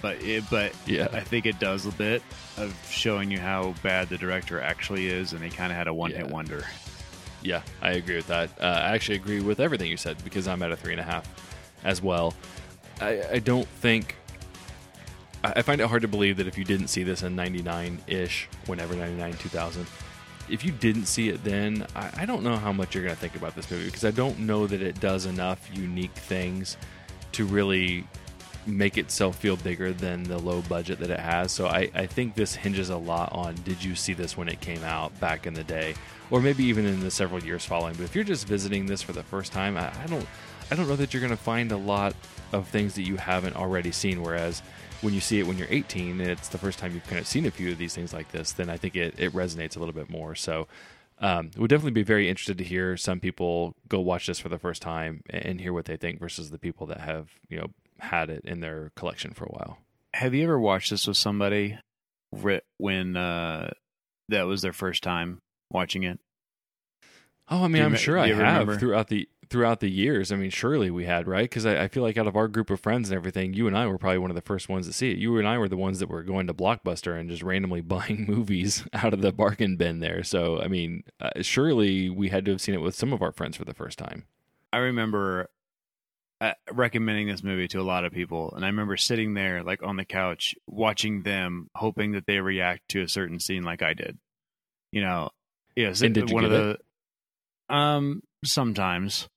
[0.02, 1.09] but it, but Yeah.
[1.12, 2.22] I think it does a bit
[2.57, 5.94] of showing you how bad the director actually is, and he kind of had a
[5.94, 6.32] one hit Yeah.
[6.32, 6.64] wonder.
[7.42, 8.50] Yeah, I agree with that.
[8.61, 11.04] Uh, I actually agree with everything you said because I'm at a three and a
[11.04, 11.26] half
[11.84, 12.34] as well.
[13.00, 14.16] I, I don't think.
[15.44, 18.00] I I find it hard to believe that if you didn't see this in 99
[18.09, 19.86] ish, whenever 99, 2000,
[20.49, 23.20] if you didn't see it then, I, I don't know how much you're going to
[23.20, 26.76] think about this movie because I don't know that it does enough unique things
[27.32, 28.07] to really
[28.66, 31.53] make itself feel bigger than the low budget that it has.
[31.53, 34.61] So I, I think this hinges a lot on did you see this when it
[34.61, 35.94] came out back in the day,
[36.30, 37.94] or maybe even in the several years following.
[37.94, 40.26] But if you're just visiting this for the first time, I, I don't
[40.70, 42.14] I don't know that you're going to find a lot
[42.53, 44.22] of things that you haven't already seen.
[44.22, 44.62] Whereas
[45.03, 47.26] when you see it when you're 18 and it's the first time you've kind of
[47.26, 49.78] seen a few of these things like this, then I think it, it resonates a
[49.78, 50.34] little bit more.
[50.34, 50.66] So
[51.18, 54.59] um, would definitely be very interested to hear some people go watch this for the
[54.59, 57.66] first time and hear what they think versus the people that have you know
[57.99, 59.78] had it in their collection for a while.
[60.14, 61.78] Have you ever watched this with somebody
[62.78, 63.70] when uh,
[64.28, 65.38] that was their first time
[65.70, 66.18] watching it?
[67.49, 68.76] Oh, I mean, I'm me- sure I have remember?
[68.76, 70.32] throughout the throughout the years.
[70.32, 72.70] I mean, surely we had right because I, I feel like out of our group
[72.70, 74.92] of friends and everything, you and I were probably one of the first ones to
[74.92, 75.18] see it.
[75.18, 78.26] You and I were the ones that were going to Blockbuster and just randomly buying
[78.26, 80.22] movies out of the bargain bin there.
[80.22, 83.32] So, I mean, uh, surely we had to have seen it with some of our
[83.32, 84.24] friends for the first time.
[84.72, 85.49] I remember
[86.40, 89.82] uh, recommending this movie to a lot of people, and I remember sitting there, like
[89.82, 93.94] on the couch, watching them, hoping that they react to a certain scene like I
[93.94, 94.18] did.
[94.92, 95.30] You know,
[95.74, 96.78] yes, And did you one of the
[97.68, 99.28] um sometimes,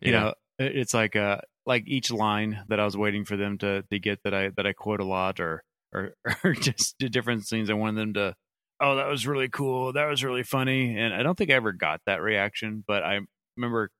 [0.00, 0.20] you Yeah.
[0.20, 3.98] know, it's like uh like each line that I was waiting for them to to
[3.98, 7.74] get that I that I quote a lot, or or or just different scenes I
[7.74, 8.34] wanted them to.
[8.80, 9.92] Oh, that was really cool.
[9.92, 13.20] That was really funny, and I don't think I ever got that reaction, but I
[13.56, 13.90] remember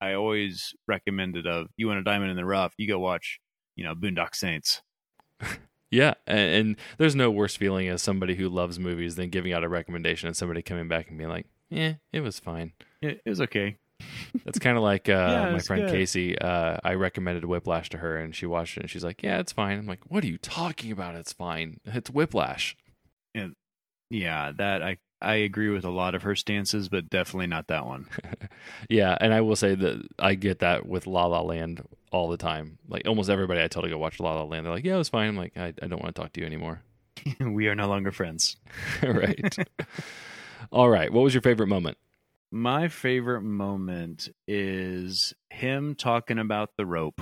[0.00, 3.40] I always recommended of you want a diamond in the rough, you go watch,
[3.74, 4.82] you know, Boondock Saints.
[5.90, 9.64] Yeah, and, and there's no worse feeling as somebody who loves movies than giving out
[9.64, 13.40] a recommendation and somebody coming back and being like, "Yeah, it was fine." It was
[13.40, 13.78] okay.
[14.44, 15.92] That's kind of like uh, Yeah, my friend good.
[15.92, 16.38] Casey.
[16.38, 19.52] Uh, I recommended Whiplash to her, and she watched it, and she's like, "Yeah, it's
[19.52, 21.14] fine." I'm like, "What are you talking about?
[21.14, 21.80] It's fine.
[21.84, 22.76] It's Whiplash."
[24.10, 27.84] Yeah, that I I agree with a lot of her stances, but definitely not that
[27.86, 28.06] one.
[28.88, 32.36] yeah, and I will say that I get that with La La Land all the
[32.36, 32.78] time.
[32.88, 34.98] Like almost everybody I tell to go watch La La Land, they're like, "Yeah, it
[34.98, 36.82] was fine." I'm like, "I, I don't want to talk to you anymore."
[37.40, 38.56] we are no longer friends.
[39.02, 39.56] right.
[40.72, 41.12] all right.
[41.12, 41.98] What was your favorite moment?
[42.50, 47.20] My favorite moment is him talking about the rope.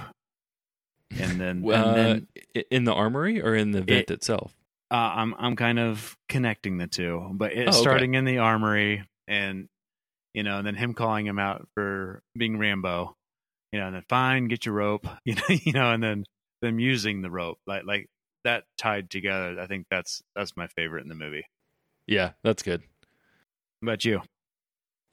[1.19, 4.55] And then, Uh, and then i- in the armory or in the vent It- itself?
[4.91, 7.81] uh, I'm I'm kind of connecting the two, but Oh, okay.
[7.81, 9.69] starting in the armory, and
[10.35, 13.17] you know, and then him calling him out for being Rambo,
[13.73, 16.25] you know, and then fine, get your rope, you know, you know, and then
[16.61, 18.09] them using the rope, like like
[18.45, 19.59] that tied together.
[19.61, 21.47] I think that's that's my favorite in the movie.
[22.07, 22.83] Yeah, that's good.
[22.83, 24.23] How about you?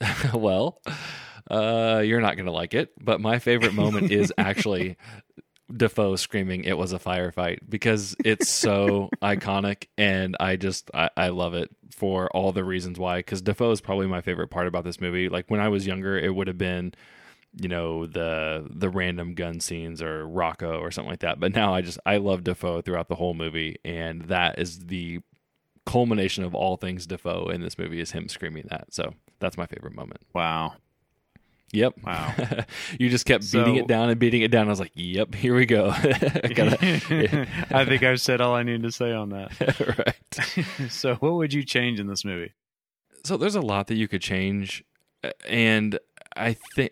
[0.34, 0.82] well,
[1.50, 4.98] uh, you're not going to like it, but my favorite moment is actually
[5.76, 11.28] Dafoe screaming, "It was a firefight," because it's so iconic, and I just I, I
[11.30, 13.20] love it for all the reasons why.
[13.20, 15.30] Because Dafoe is probably my favorite part about this movie.
[15.30, 16.94] Like when I was younger, it would have been
[17.62, 21.39] you know the the random gun scenes or Rocco or something like that.
[21.39, 25.20] But now I just I love Dafoe throughout the whole movie, and that is the
[25.86, 28.94] culmination of all things Dafoe in this movie is him screaming that.
[28.94, 30.21] So that's my favorite moment.
[30.34, 30.73] Wow,
[31.71, 31.95] Yep.
[32.03, 32.34] Wow.
[32.99, 34.67] you just kept beating So- it down and beating it down.
[34.67, 38.91] I was like, "Yep, here we go." I think I've said all I need to
[38.91, 39.97] say on that.
[39.97, 40.91] right.
[40.91, 42.53] so, what would you change in this movie?
[43.23, 44.84] So there's a lot that you could change,
[45.47, 45.97] and
[46.36, 46.91] I think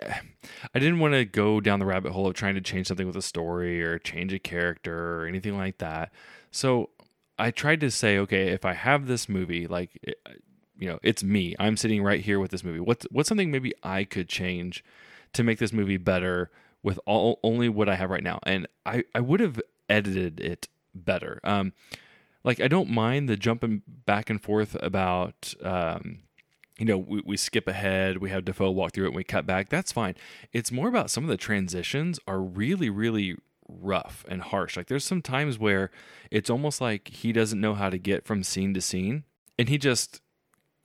[0.73, 3.15] I didn't want to go down the rabbit hole of trying to change something with
[3.17, 6.11] a story or change a character or anything like that.
[6.49, 6.89] So
[7.37, 9.91] I tried to say, okay, if I have this movie, like
[10.81, 11.55] you know, it's me.
[11.59, 12.79] I'm sitting right here with this movie.
[12.79, 14.83] What's what's something maybe I could change
[15.33, 16.49] to make this movie better
[16.81, 18.39] with all only what I have right now?
[18.43, 21.39] And I I would have edited it better.
[21.43, 21.73] Um,
[22.43, 26.21] like I don't mind the jumping back and forth about um,
[26.79, 29.45] you know, we, we skip ahead, we have Dafoe walk through it, and we cut
[29.45, 29.69] back.
[29.69, 30.15] That's fine.
[30.51, 33.37] It's more about some of the transitions are really, really
[33.69, 34.77] rough and harsh.
[34.77, 35.91] Like there's some times where
[36.31, 39.25] it's almost like he doesn't know how to get from scene to scene,
[39.59, 40.21] and he just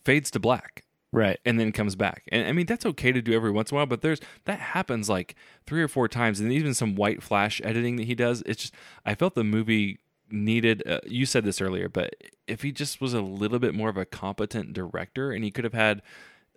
[0.07, 1.39] fades to black Right.
[1.45, 2.25] and then comes back.
[2.33, 4.59] And I mean that's okay to do every once in a while, but there's that
[4.61, 5.35] happens like
[5.67, 8.43] three or four times, and even some white flash editing that he does.
[8.47, 9.99] It's just I felt the movie
[10.31, 10.83] needed.
[10.87, 12.15] Uh, you said this earlier, but
[12.47, 15.65] if he just was a little bit more of a competent director, and he could
[15.65, 16.03] have had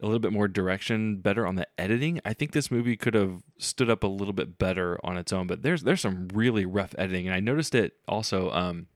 [0.02, 3.44] a little bit more direction, better on the editing, I think this movie could have
[3.58, 5.46] stood up a little bit better on its own.
[5.48, 8.50] But there's there's some really rough editing, and I noticed it also.
[8.52, 8.88] Um,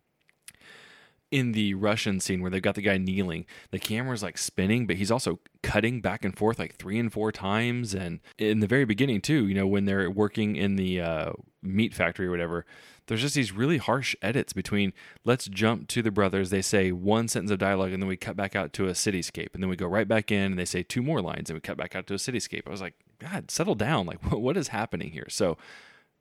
[1.33, 4.97] in the Russian scene where they've got the guy kneeling, the camera's like spinning, but
[4.97, 7.95] he's also cutting back and forth like three and four times.
[7.95, 11.31] And in the very beginning, too, you know, when they're working in the uh,
[11.63, 12.67] meat factory or whatever,
[13.07, 14.93] there's just these really harsh edits between
[15.25, 16.51] let's jump to the brothers.
[16.51, 19.55] They say one sentence of dialogue and then we cut back out to a cityscape.
[19.55, 21.61] And then we go right back in and they say two more lines and we
[21.61, 22.67] cut back out to a cityscape.
[22.67, 24.05] I was like, God, settle down.
[24.05, 25.27] Like, what is happening here?
[25.29, 25.57] So,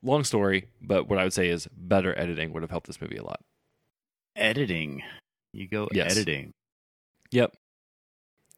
[0.02, 3.18] long story, but what I would say is better editing would have helped this movie
[3.18, 3.42] a lot.
[4.36, 5.02] Editing.
[5.52, 6.12] You go Yes.
[6.16, 6.52] editing.
[7.30, 7.54] Yep.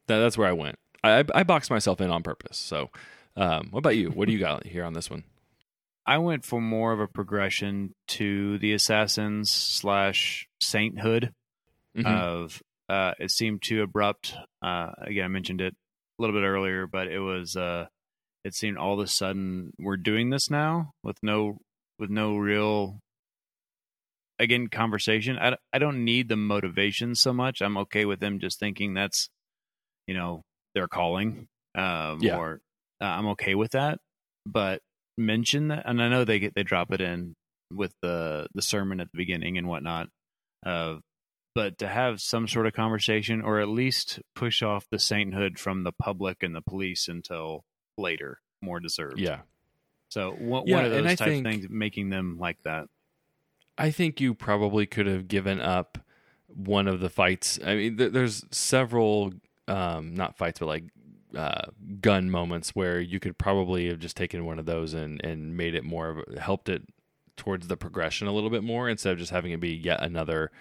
[0.06, 0.76] That, that's where I went.
[1.02, 2.58] I, I, I boxed myself in on purpose.
[2.58, 2.90] So,
[3.36, 4.10] um, what about you?
[4.10, 5.24] What do you got here on this one?
[6.06, 11.32] I went for more of a progression to the assassins slash sainthood
[11.96, 12.06] Mhm.
[12.06, 14.34] of uh, it seemed too abrupt.
[14.60, 15.74] Uh, again, I mentioned it
[16.18, 17.86] a little bit earlier, but it was uh,
[18.44, 21.56] it seemed all of a sudden we're doing this now with no
[21.98, 22.98] with no real
[24.38, 25.38] again conversation.
[25.38, 27.60] I I don't need the motivation so much.
[27.62, 29.28] I'm okay with them just thinking that's
[30.06, 30.42] you know
[30.74, 31.46] their calling.
[31.76, 32.36] Um, Yeah.
[32.36, 32.60] Or
[33.00, 33.98] uh, I'm okay with that,
[34.46, 34.80] but
[35.18, 37.34] mention that, and I know they get they drop it in
[37.72, 40.08] with the the sermon at the beginning and whatnot.
[40.64, 40.96] Uh,
[41.54, 45.84] but to have some sort of conversation, or at least push off the sainthood from
[45.84, 47.62] the public and the police until
[47.96, 49.20] later, more deserved.
[49.20, 49.40] yeah.
[50.10, 52.86] So one, Yeah, one of those type think- things, making them like that.
[53.76, 55.98] I think you probably could have given up
[56.48, 57.58] one of the fights.
[57.64, 59.32] I mean, th- there's several,
[59.66, 60.84] um, not fights, but like
[61.36, 61.66] uh,
[62.00, 65.74] gun moments where you could probably have just taken one of those and, and made
[65.74, 66.82] it more of helped it
[67.36, 70.52] towards the progression a little bit more instead of just having it be yet another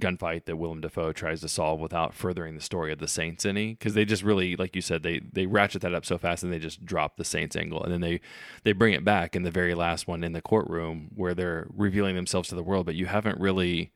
[0.00, 3.74] gunfight that Willem Dafoe tries to solve without furthering the story of the Saints any
[3.74, 6.52] because they just really like you said they they ratchet that up so fast and
[6.52, 8.20] they just drop the Saints angle and then they
[8.64, 12.14] they bring it back in the very last one in the courtroom where they're revealing
[12.16, 13.92] themselves to the world but you haven't really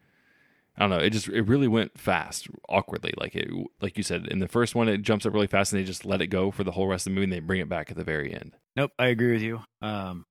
[0.76, 4.26] I don't know it just it really went fast awkwardly like it like you said
[4.28, 6.50] in the first one it jumps up really fast and they just let it go
[6.50, 8.32] for the whole rest of the movie and they bring it back at the very
[8.32, 9.60] end Nope, I agree with you.
[9.82, 10.24] Um,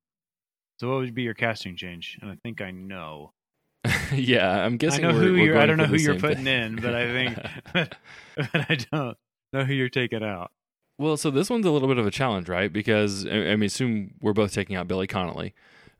[0.79, 2.17] so what would be your casting change?
[2.21, 3.33] And I think I know.
[4.13, 5.05] yeah I'm guessing.
[5.05, 5.57] I know who you're.
[5.57, 6.75] I don't know who you're putting thing.
[6.75, 7.37] in, but I think,
[7.73, 7.97] but,
[8.53, 9.17] I don't
[9.53, 10.51] know who you're taking out.
[10.97, 12.71] Well, so this one's a little bit of a challenge, right?
[12.71, 15.53] Because I I mean, assume we're both taking out Billy Connolly.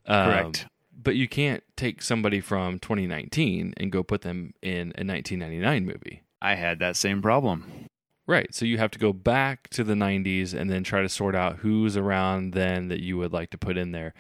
[0.06, 0.68] Um, Correct.
[1.02, 6.24] But you can't take somebody from 2019 and go put them in a 1999 movie.
[6.42, 7.88] I had that same problem.
[8.28, 8.54] Right.
[8.54, 11.58] So you have to go back to the 90s and then try to sort out
[11.58, 14.14] who's around then that you would like to put in there.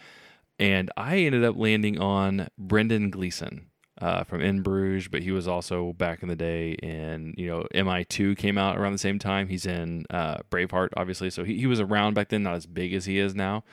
[0.59, 3.67] And I ended up landing on Brendan Gleeson
[4.01, 7.65] uh, from In Bruges, but he was also back in the day in, you know,
[7.73, 9.47] MI2 came out around the same time.
[9.47, 11.29] He's in uh, Braveheart, obviously.
[11.29, 13.63] So he, he was around back then, not as big as he is now.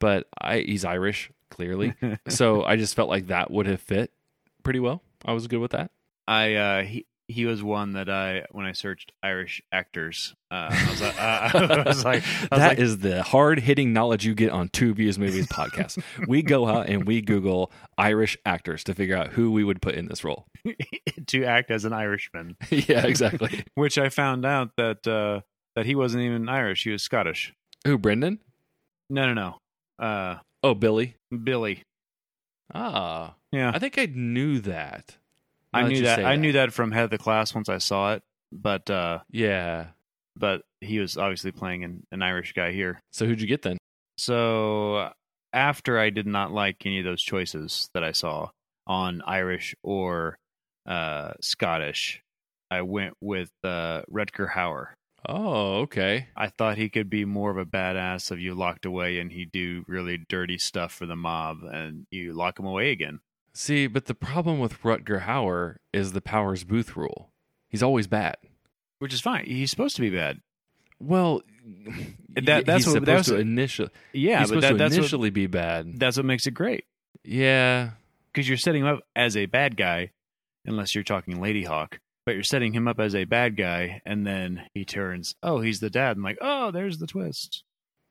[0.00, 1.94] But I, he's Irish, clearly.
[2.28, 4.12] so I just felt like that would have fit
[4.64, 5.02] pretty well.
[5.24, 5.90] I was good with that.
[6.26, 10.90] I uh, he he was one that I when I searched Irish actors, uh, I
[10.90, 14.24] was like, uh, I was like, I was That like, is the hard hitting knowledge
[14.24, 16.02] you get on Two Views Movies podcast.
[16.28, 19.94] we go out and we Google Irish actors to figure out who we would put
[19.94, 20.46] in this role.
[21.26, 23.64] to act as an Irishman, yeah, exactly.
[23.74, 25.40] which I found out that uh,
[25.76, 27.52] that he wasn't even Irish; he was Scottish.
[27.86, 28.38] Who, Brendan?
[29.10, 29.34] No, no,
[29.98, 30.04] no.
[30.04, 31.16] Uh, Oh, Billy.
[31.42, 31.82] Billy.
[32.72, 35.16] Ah, Yeah, I think I knew that.
[35.74, 36.24] I knew you that.
[36.24, 38.22] I knew that from head of the class once I saw it,
[38.52, 39.88] but uh, Yeah.
[40.36, 43.00] but he was obviously playing an, an Irish guy here.
[43.12, 43.78] So who'd you get then?
[44.18, 45.10] So
[45.52, 48.50] after I did not like any of those choices that I saw
[48.86, 50.36] on Irish or
[50.86, 52.22] uh, Scottish,
[52.70, 54.88] I went with uh, Rutger Hauer.
[55.26, 56.28] Oh, okay.
[56.36, 59.46] I thought he could be more of a badass if you locked away and he
[59.46, 63.20] do really dirty stuff for the mob and you lock him away again.
[63.54, 67.30] See, but the problem with Rutger Hauer is the Powers Boothe rule.
[67.68, 68.36] He's always bad.
[68.98, 69.44] Which is fine.
[69.46, 70.40] He's supposed to be bad.
[71.00, 71.42] Well,
[72.34, 73.90] That- that's he's what- supposed that's to initially.
[74.12, 75.98] Yeah, he's but supposed that, to that's what, initially be bad.
[75.98, 76.84] that's what makes it great
[77.24, 77.90] Yeah,
[78.32, 80.10] because you're setting him up as a bad guy,
[80.66, 81.98] unless you're talking Ladyhawke.
[82.26, 85.80] But you're setting him up as a bad guy, and then he turns, oh, he's
[85.80, 86.16] the dad.
[86.16, 87.62] I'm like, oh, there's the twist.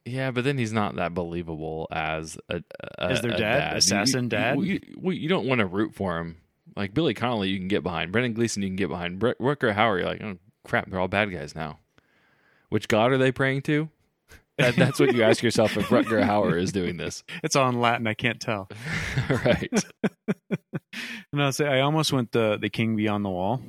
[0.06, 2.62] Yeah, but then he's not that believable as a,
[3.00, 3.72] a As their dad?
[3.72, 4.60] You- Assassin you, dad?
[4.62, 6.38] You, you, you don't want to root for him.
[6.76, 8.12] Like Billy Connolly, you can get behind.
[8.12, 9.20] Brendan Gleeson, you can get behind.
[9.20, 11.80] Brett Rutger Hauer, you're like, oh crap, they're all bad guys now.
[12.70, 13.90] Which god are they praying to?
[14.60, 17.82] That, that's what you ask yourself if Rutger Hauer is doing this, It's all in
[17.82, 18.06] Latin.
[18.06, 18.70] I can't tell.
[19.30, 19.68] right?
[21.32, 23.64] And I'll say I almost went the the King Beyond the Wall,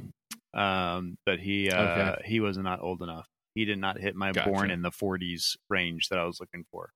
[0.53, 2.22] um, but he uh, Okay.
[2.26, 3.26] he was not old enough.
[3.55, 4.50] He did not hit my Gotcha.
[4.50, 6.90] born in the 40s range that I was looking for.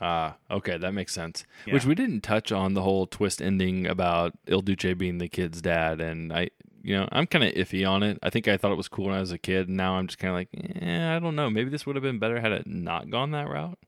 [0.00, 1.44] Ah, okay, that makes sense.
[1.66, 1.74] Yeah.
[1.74, 5.60] Which we didn't touch on the whole twist ending about Il Duce being the kid's
[5.60, 6.50] dad, and I,
[6.82, 8.18] you know, I'm kind of iffy on it.
[8.22, 10.06] I think I thought it was cool when I was a kid, and now I'm
[10.06, 10.48] just kind of like,
[10.80, 11.50] eh, I don't know.
[11.50, 13.78] Maybe this would have been better had it not gone that route.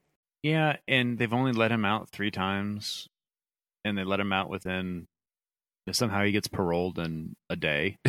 [0.42, 3.08] Yeah, and they've only let him out three times,
[3.84, 5.06] and they let him out within.
[5.93, 7.99] Somehow he gets paroled in a day.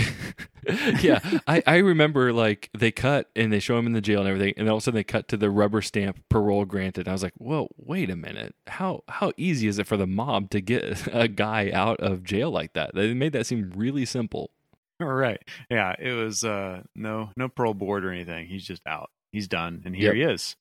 [1.01, 4.29] yeah, I, I remember like they cut and they show him in the jail and
[4.29, 7.07] everything, and all of a sudden they cut to the rubber stamp parole granted.
[7.07, 10.49] I was like, whoa, wait a minute, how how easy is it for the mob
[10.51, 12.93] to get a guy out of jail like that?
[12.93, 14.51] They made that seem really simple.
[14.99, 15.41] right.
[15.69, 18.47] Yeah, it was uh no no parole board or anything.
[18.47, 19.09] He's just out.
[19.31, 20.27] He's done, and here Yep.
[20.27, 20.55] he is.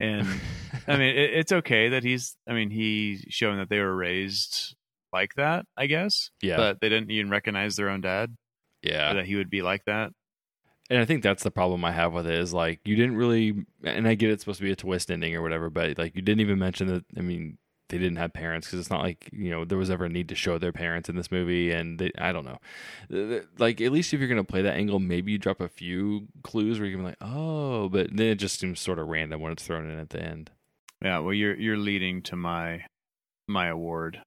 [0.00, 0.26] And
[0.88, 2.36] I mean, it, it's okay that he's.
[2.48, 4.74] I mean, he's showing that they were raised
[5.14, 5.64] like that.
[5.76, 6.30] I guess.
[6.42, 8.34] Yeah, But they didn't even recognize their own dad.
[8.82, 9.14] yeah.
[9.14, 10.12] That he would be like that.
[10.90, 13.64] And I think that's the problem I have with it is like you didn't really,
[13.82, 16.20] and I get it's supposed to be a twist ending or whatever, but like you
[16.20, 17.04] didn't even mention that.
[17.16, 17.56] I mean,
[17.88, 20.28] they didn't have parents because it's not like you know there was ever a need
[20.28, 22.58] to show their parents in this movie, and they, I don't know.
[23.58, 26.78] Like at least if you're gonna play that angle, maybe you drop a few clues
[26.78, 29.52] where you can be like, oh, but then it just seems sort of random when
[29.52, 30.50] it's thrown in at the end.
[31.02, 31.20] Yeah.
[31.20, 32.84] Well, you're you're leading to my
[33.48, 34.20] my award.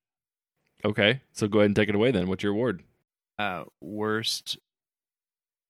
[0.85, 2.27] Okay, so go ahead and take it away then.
[2.27, 2.83] What's your award?
[3.39, 4.57] Uh, worst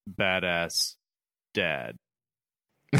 [0.09, 0.95] badass
[1.53, 1.95] dad.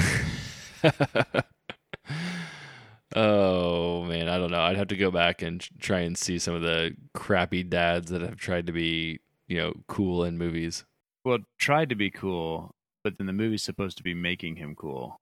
[3.15, 4.61] oh man, I don't know.
[4.61, 8.21] I'd have to go back and try and see some of the crappy dads that
[8.21, 10.85] have tried to be, you know, cool in movies.
[11.23, 15.19] Well, tried to be cool, but then the movie's supposed to be making him cool.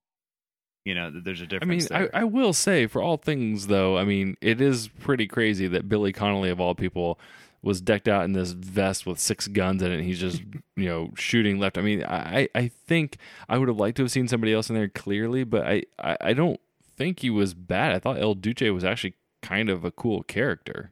[0.85, 1.89] You know, there's a difference.
[1.89, 2.21] mean, I.
[2.21, 6.13] I will say, for all things though, I mean, it is pretty crazy that Billy
[6.13, 7.19] Connolly of all people
[7.63, 9.95] was decked out in this vest with six guns in it.
[9.95, 10.43] And he's just,
[10.75, 11.79] you know, shooting left.
[11.79, 13.17] I mean, I, I think
[13.49, 16.17] I would have liked to have seen somebody else in there clearly, but I, I,
[16.21, 16.59] I don't
[16.95, 17.93] think he was bad.
[17.93, 20.91] I thought Il Duce was actually kind of a cool character.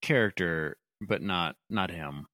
[0.00, 2.26] character, but not not him.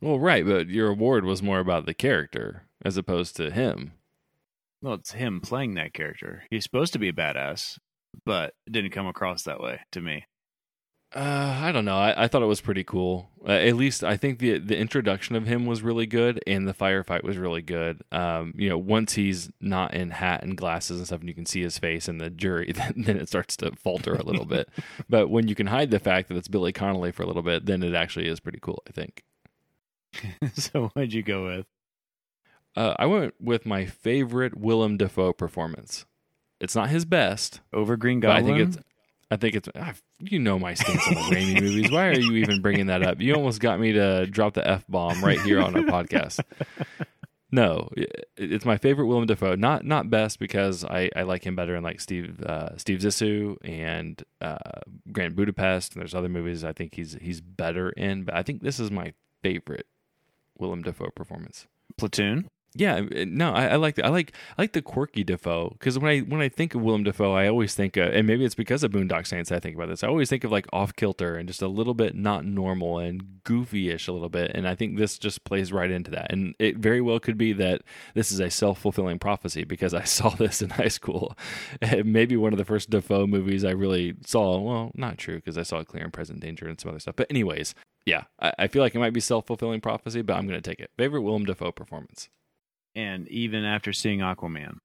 [0.00, 3.92] Well, right, but your award was more about the character as opposed to him.
[4.84, 6.42] Well, it's him playing that character.
[6.50, 7.78] He's supposed to be a badass,
[8.26, 10.26] but it didn't come across that way to me.
[11.14, 11.96] Uh, I don't know.
[11.96, 13.30] I, I thought it was pretty cool.
[13.48, 16.74] Uh, at least I think the the introduction of him was really good, and the
[16.74, 18.02] firefight was really good.
[18.12, 21.46] Um, you know, once he's not in hat and glasses and stuff, and you can
[21.46, 24.68] see his face and the jury, then, then it starts to falter a little bit.
[25.08, 27.64] But when you can hide the fact that it's Billy Connolly for a little bit,
[27.64, 28.82] then it actually is pretty cool.
[28.86, 29.24] I think.
[30.54, 31.66] so what'd you go with?
[32.76, 36.06] Uh, I went with my favorite Willem Dafoe performance.
[36.60, 38.78] It's not his best, Over Green but I think it's.
[39.30, 39.68] I think it's.
[39.74, 41.90] ah, You know my stance on the Raimi movies.
[41.90, 43.20] Why are you even bringing that up?
[43.20, 46.40] You almost got me to drop the f bomb right here on our podcast.
[47.50, 47.88] No,
[48.36, 49.54] it's my favorite Willem Dafoe.
[49.54, 53.58] Not not best because I, I like him better in like Steve uh, Steve Zissou
[53.62, 54.80] and uh,
[55.12, 55.92] Grand Budapest.
[55.92, 58.24] And there's other movies I think he's he's better in.
[58.24, 59.12] But I think this is my
[59.44, 59.86] favorite
[60.58, 61.68] Willem Dafoe performance.
[61.96, 62.50] Platoon.
[62.76, 65.96] Yeah, uh, no, I, I like the, I like I like the quirky Dafoe because
[65.96, 68.56] when I when I think of Willem Dafoe, I always think, of, and maybe it's
[68.56, 69.52] because of Boondock Saints.
[69.52, 70.02] I think about this.
[70.02, 73.42] I always think of like off kilter and just a little bit not normal and
[73.44, 76.32] goofy-ish a little bit, and I think this just plays right into that.
[76.32, 77.82] And it very well could be that
[78.14, 81.36] this is a self fulfilling prophecy because I saw this in high school.
[82.04, 84.58] Maybe one of the first Dafoe movies I really saw.
[84.58, 87.14] Well, not true because I saw Clear and Present Danger and some other stuff.
[87.14, 90.48] But anyways, yeah, I, I feel like it might be self fulfilling prophecy, but I'm
[90.48, 90.90] going to take it.
[90.96, 92.28] Favorite Willem Dafoe performance.
[92.94, 94.76] And even after seeing Aquaman,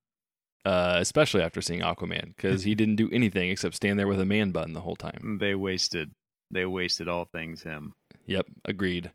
[0.65, 4.25] uh, especially after seeing Aquaman, because he didn't do anything except stand there with a
[4.25, 5.37] man bun the whole time.
[5.39, 6.11] they wasted
[6.51, 7.93] they wasted all things him.
[8.25, 9.11] Yep, agreed.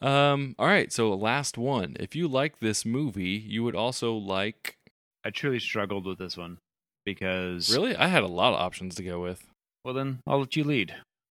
[0.00, 1.96] Um, all right, so last one.
[1.98, 4.76] If you like this movie, you would also like.
[5.24, 6.58] I truly struggled with this one
[7.04, 9.46] because Really, I had a lot of options to go with.
[9.84, 10.94] Well, then I'll let you lead.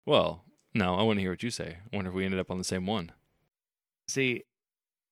[0.07, 1.77] Well, no, I want to hear what you say.
[1.93, 3.13] I wonder if we ended up on the same one.
[4.09, 4.45] See,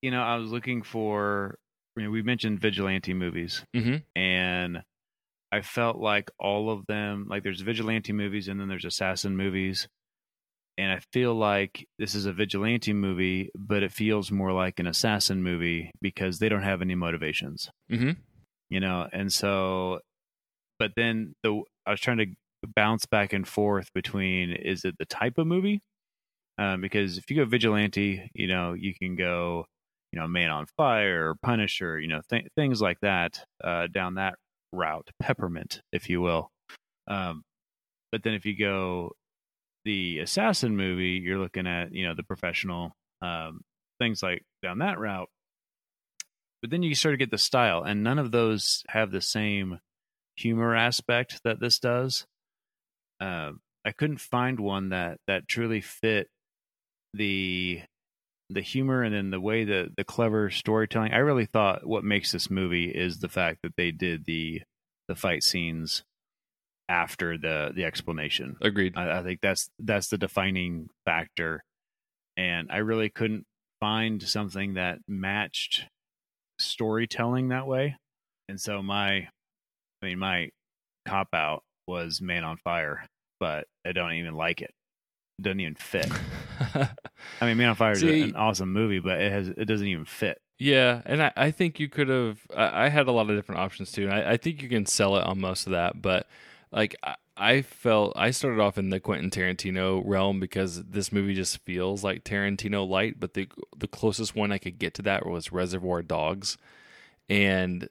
[0.02, 1.58] you know, I was looking for.
[1.96, 3.96] I mean, we mentioned vigilante movies, Mm-hmm.
[4.14, 4.82] and
[5.52, 9.86] I felt like all of them, like there's vigilante movies and then there's assassin movies.
[10.78, 14.86] And I feel like this is a vigilante movie, but it feels more like an
[14.86, 18.10] assassin movie because they don't have any motivations, Mm-hmm.
[18.68, 19.08] you know?
[19.10, 20.00] And so,
[20.78, 22.26] but then the, I was trying to
[22.74, 25.80] bounce back and forth between is it the type of movie?
[26.58, 29.64] Um, because if you go vigilante, you know, you can go,
[30.12, 34.34] you know, Man on Fire, Punisher, you know, th- things like that uh, down that
[34.72, 36.50] route, peppermint, if you will.
[37.08, 37.42] Um,
[38.12, 39.12] but then if you go
[39.84, 42.92] the assassin movie, you're looking at you know the professional
[43.22, 43.60] um,
[43.98, 45.28] things like down that route.
[46.60, 49.78] but then you sort of get the style, and none of those have the same
[50.36, 52.26] humor aspect that this does.
[53.20, 53.52] Uh,
[53.84, 56.28] I couldn't find one that that truly fit
[57.14, 57.82] the
[58.48, 61.12] the humor and then the way the the clever storytelling.
[61.12, 64.62] I really thought what makes this movie is the fact that they did the
[65.08, 66.04] the fight scenes
[66.88, 68.56] after the the explanation.
[68.60, 68.94] Agreed.
[68.96, 71.64] I, I think that's that's the defining factor,
[72.36, 73.46] and I really couldn't
[73.80, 75.86] find something that matched
[76.58, 77.96] storytelling that way.
[78.48, 79.28] And so my,
[80.02, 80.50] I mean, my
[81.06, 83.06] cop out was Man on Fire,
[83.40, 84.70] but I don't even like it.
[85.38, 86.10] It doesn't even fit.
[87.40, 90.04] I mean, Man on Fire is an awesome movie, but it has it doesn't even
[90.04, 90.40] fit.
[90.58, 92.38] Yeah, and I, I think you could have.
[92.54, 94.86] I, I had a lot of different options too, and I, I think you can
[94.86, 96.00] sell it on most of that.
[96.00, 96.26] But
[96.72, 101.34] like, I, I felt I started off in the Quentin Tarantino realm because this movie
[101.34, 103.20] just feels like Tarantino light.
[103.20, 106.56] But the the closest one I could get to that was Reservoir Dogs,
[107.28, 107.88] and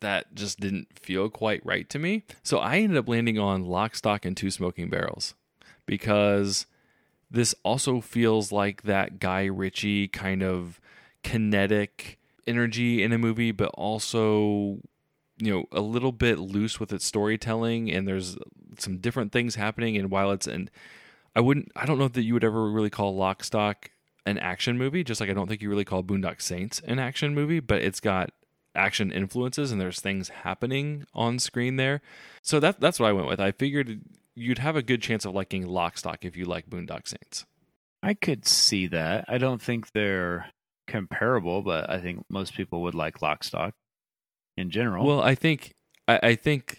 [0.00, 2.24] that just didn't feel quite right to me.
[2.42, 5.34] So I ended up landing on Lock, Stock, and Two Smoking Barrels
[5.86, 6.66] because
[7.30, 10.80] this also feels like that Guy Ritchie kind of
[11.22, 14.78] kinetic energy in a movie, but also,
[15.38, 17.90] you know, a little bit loose with its storytelling.
[17.90, 18.36] And there's
[18.78, 19.96] some different things happening.
[19.96, 20.70] And while it's and
[21.36, 23.90] I wouldn't, I don't know that you would ever really call Lock, Stock
[24.26, 27.34] an action movie, just like I don't think you really call Boondock Saints an action
[27.34, 28.30] movie, but it's got
[28.74, 32.00] action influences and there's things happening on screen there.
[32.42, 33.40] So that that's what I went with.
[33.40, 34.00] I figured
[34.34, 37.46] you'd have a good chance of liking Lock, Stock if you like Boondock Saints.
[38.02, 39.26] I could see that.
[39.28, 40.46] I don't think they're
[40.86, 43.74] comparable, but I think most people would like Lock, Stock
[44.56, 45.06] in general.
[45.06, 45.74] Well, I think
[46.08, 46.78] I, I think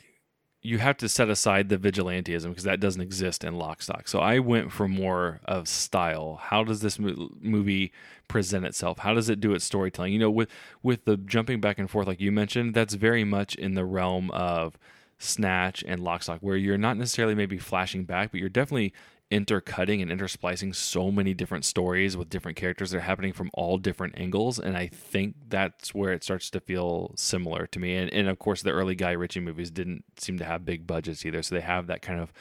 [0.63, 4.07] you have to set aside the vigilantism because that doesn't exist in Lock, Stock.
[4.07, 6.39] So I went for more of style.
[6.41, 7.91] How does this mo- movie
[8.27, 8.99] present itself?
[8.99, 10.13] How does it do its storytelling?
[10.13, 10.49] You know, with
[10.83, 14.29] with the jumping back and forth, like you mentioned, that's very much in the realm
[14.31, 14.77] of
[15.21, 18.93] Snatch and Lock, Stock, where you're not necessarily maybe flashing back, but you're definitely
[19.29, 23.77] intercutting and intersplicing so many different stories with different characters that are happening from all
[23.77, 24.59] different angles.
[24.59, 27.95] And I think that's where it starts to feel similar to me.
[27.95, 31.25] And, and of course, the early Guy Ritchie movies didn't seem to have big budgets
[31.25, 31.41] either.
[31.41, 32.33] So they have that kind of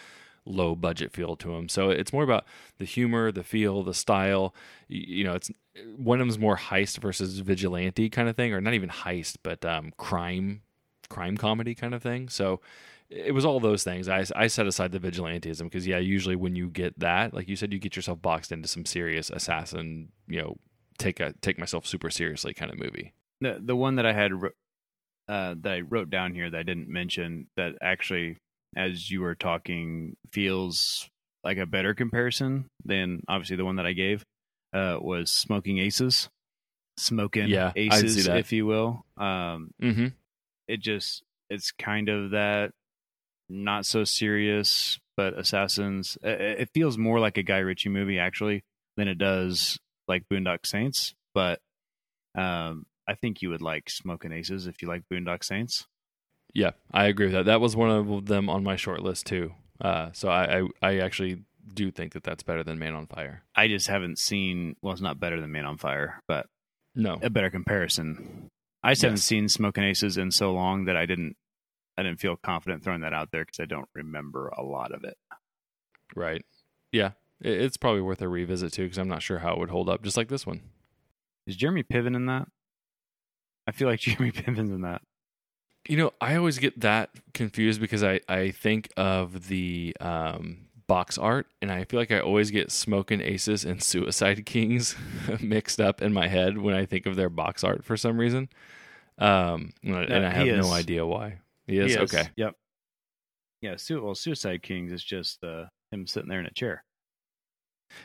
[0.45, 1.69] low budget feel to them.
[1.69, 2.45] So it's more about
[2.79, 4.53] the humor, the feel, the style.
[4.89, 5.51] You, you know, it's
[5.97, 9.65] one of them's more heist versus vigilante kind of thing, or not even heist, but
[9.65, 10.63] um, crime,
[11.11, 12.29] crime comedy kind of thing.
[12.31, 12.61] So
[13.11, 14.09] it was all those things.
[14.09, 17.57] I, I set aside the vigilantism because yeah, usually when you get that, like you
[17.57, 20.57] said, you get yourself boxed into some serious assassin, you know,
[20.99, 23.13] take a take myself super seriously kind of movie.
[23.41, 24.33] the the one that I had
[25.29, 28.37] uh, that I wrote down here that I didn't mention that actually,
[28.77, 31.09] as you were talking, feels
[31.43, 34.23] like a better comparison than obviously the one that I gave
[34.73, 36.29] uh, was Smoking Aces,
[36.97, 39.05] Smoking Yeah, Aces, if you will.
[39.17, 40.09] Um, Mm-hmm.
[40.71, 42.71] It just it's kind of that
[43.49, 48.63] not so serious but assassins it, it feels more like a guy ritchie movie actually
[48.97, 51.61] than it does like boondock saints but
[52.37, 55.87] um i think you would like smoking aces if you like boondock saints
[56.55, 57.45] Yeah, I agree with that.
[57.47, 59.55] That was one of them on my short list too.
[59.81, 63.45] Uh, so I, I I actually do think that that's better than Man on Fire.
[63.55, 66.47] i just haven't seen well it's not better than man on fire but
[66.97, 68.49] No, a better comparison
[68.83, 71.37] i just haven't seen smoking aces in so long that i didn't
[71.97, 75.05] i didn't feel confident throwing that out there because i don't remember a lot of
[75.05, 75.17] it.
[76.17, 76.45] Right?
[76.93, 79.89] Yeah, it's probably worth a revisit too because I'm not sure how it would hold
[79.89, 80.61] up, just like this one.
[81.47, 82.49] is jeremy piven in that?
[83.67, 85.03] I feel like jeremy piven's in that.
[85.89, 91.17] You know, I always get that confused because I, I think of the um, box
[91.19, 94.97] art, and I feel like I always get Smoking Aces and Suicide Kings
[95.41, 98.49] mixed up in my head when I think of their box art for some reason.
[99.17, 101.39] Um, and I, and I have no idea why.
[101.69, 101.93] He is?
[101.93, 102.31] He okay.
[102.35, 102.57] Yep.
[103.63, 103.77] Yeah.
[103.77, 106.83] Su- well, Suicide Kings is just uh, him sitting there in a chair.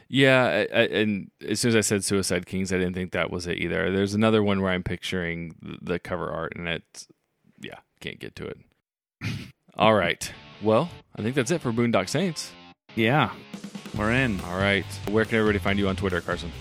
[0.07, 3.31] Yeah, I, I, and as soon as I said Suicide Kings, I didn't think that
[3.31, 3.91] was it either.
[3.91, 7.07] There's another one where I'm picturing the cover art, and it's
[7.59, 8.57] yeah, can't get to it.
[9.75, 10.31] All right.
[10.61, 12.51] Well, I think that's it for Boondock Saints.
[12.95, 13.31] Yeah.
[13.97, 14.85] We're in All right.
[15.09, 16.51] Where can everybody find you on Twitter, Carson?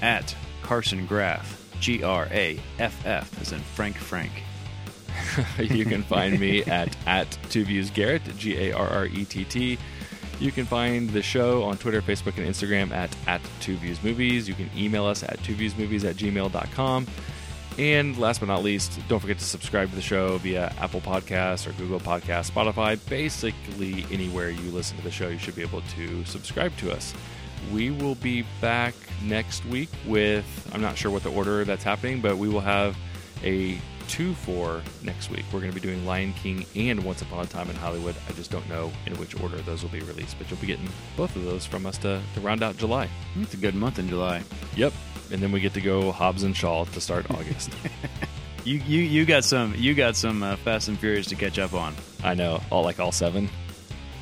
[0.00, 1.56] at Carson Graff.
[1.80, 4.32] G R A F F as in Frank Frank.
[5.58, 9.44] you can find me at at Two Views Garrett, G A R R E T
[9.44, 9.78] T.
[10.40, 14.48] You can find the show on Twitter, Facebook, and Instagram at at Two Views Movies.
[14.48, 17.06] You can email us at twoviewsmovies at gmail.com.
[17.78, 21.64] And last but not least, don't forget to subscribe to the show via Apple Podcasts
[21.64, 22.98] or Google Podcasts, Spotify.
[23.08, 27.14] Basically, anywhere you listen to the show, you should be able to subscribe to us.
[27.72, 32.20] We will be back next week with, I'm not sure what the order that's happening,
[32.20, 32.96] but we will have
[33.44, 33.78] a
[34.08, 35.44] two for next week.
[35.52, 38.16] We're going to be doing Lion King and Once Upon a Time in Hollywood.
[38.28, 40.88] I just don't know in which order those will be released, but you'll be getting
[41.16, 43.08] both of those from us to, to round out July.
[43.36, 44.42] It's a good month in July.
[44.76, 44.92] Yep.
[45.30, 47.70] And then we get to go Hobbs and Shaw to start August.
[48.64, 51.72] You you you got some you got some uh, Fast and Furious to catch up
[51.72, 51.94] on.
[52.22, 53.48] I know, all like all seven.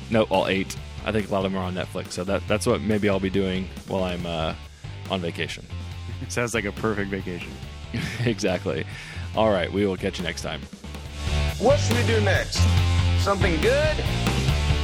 [0.09, 0.73] No, all eight.
[1.05, 3.19] I think a lot of them are on Netflix, so that that's what maybe I'll
[3.19, 4.53] be doing while I'm uh,
[5.09, 5.65] on vacation.
[6.29, 7.51] Sounds like a perfect vacation.
[8.25, 8.85] exactly.
[9.37, 10.61] All right, we will catch you next time.
[11.59, 12.59] What should we do next?
[13.19, 13.95] Something good?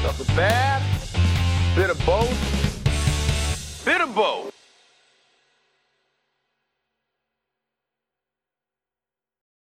[0.03, 0.83] Something bad?
[1.75, 2.29] Bit of both?
[3.83, 4.62] Bit of both.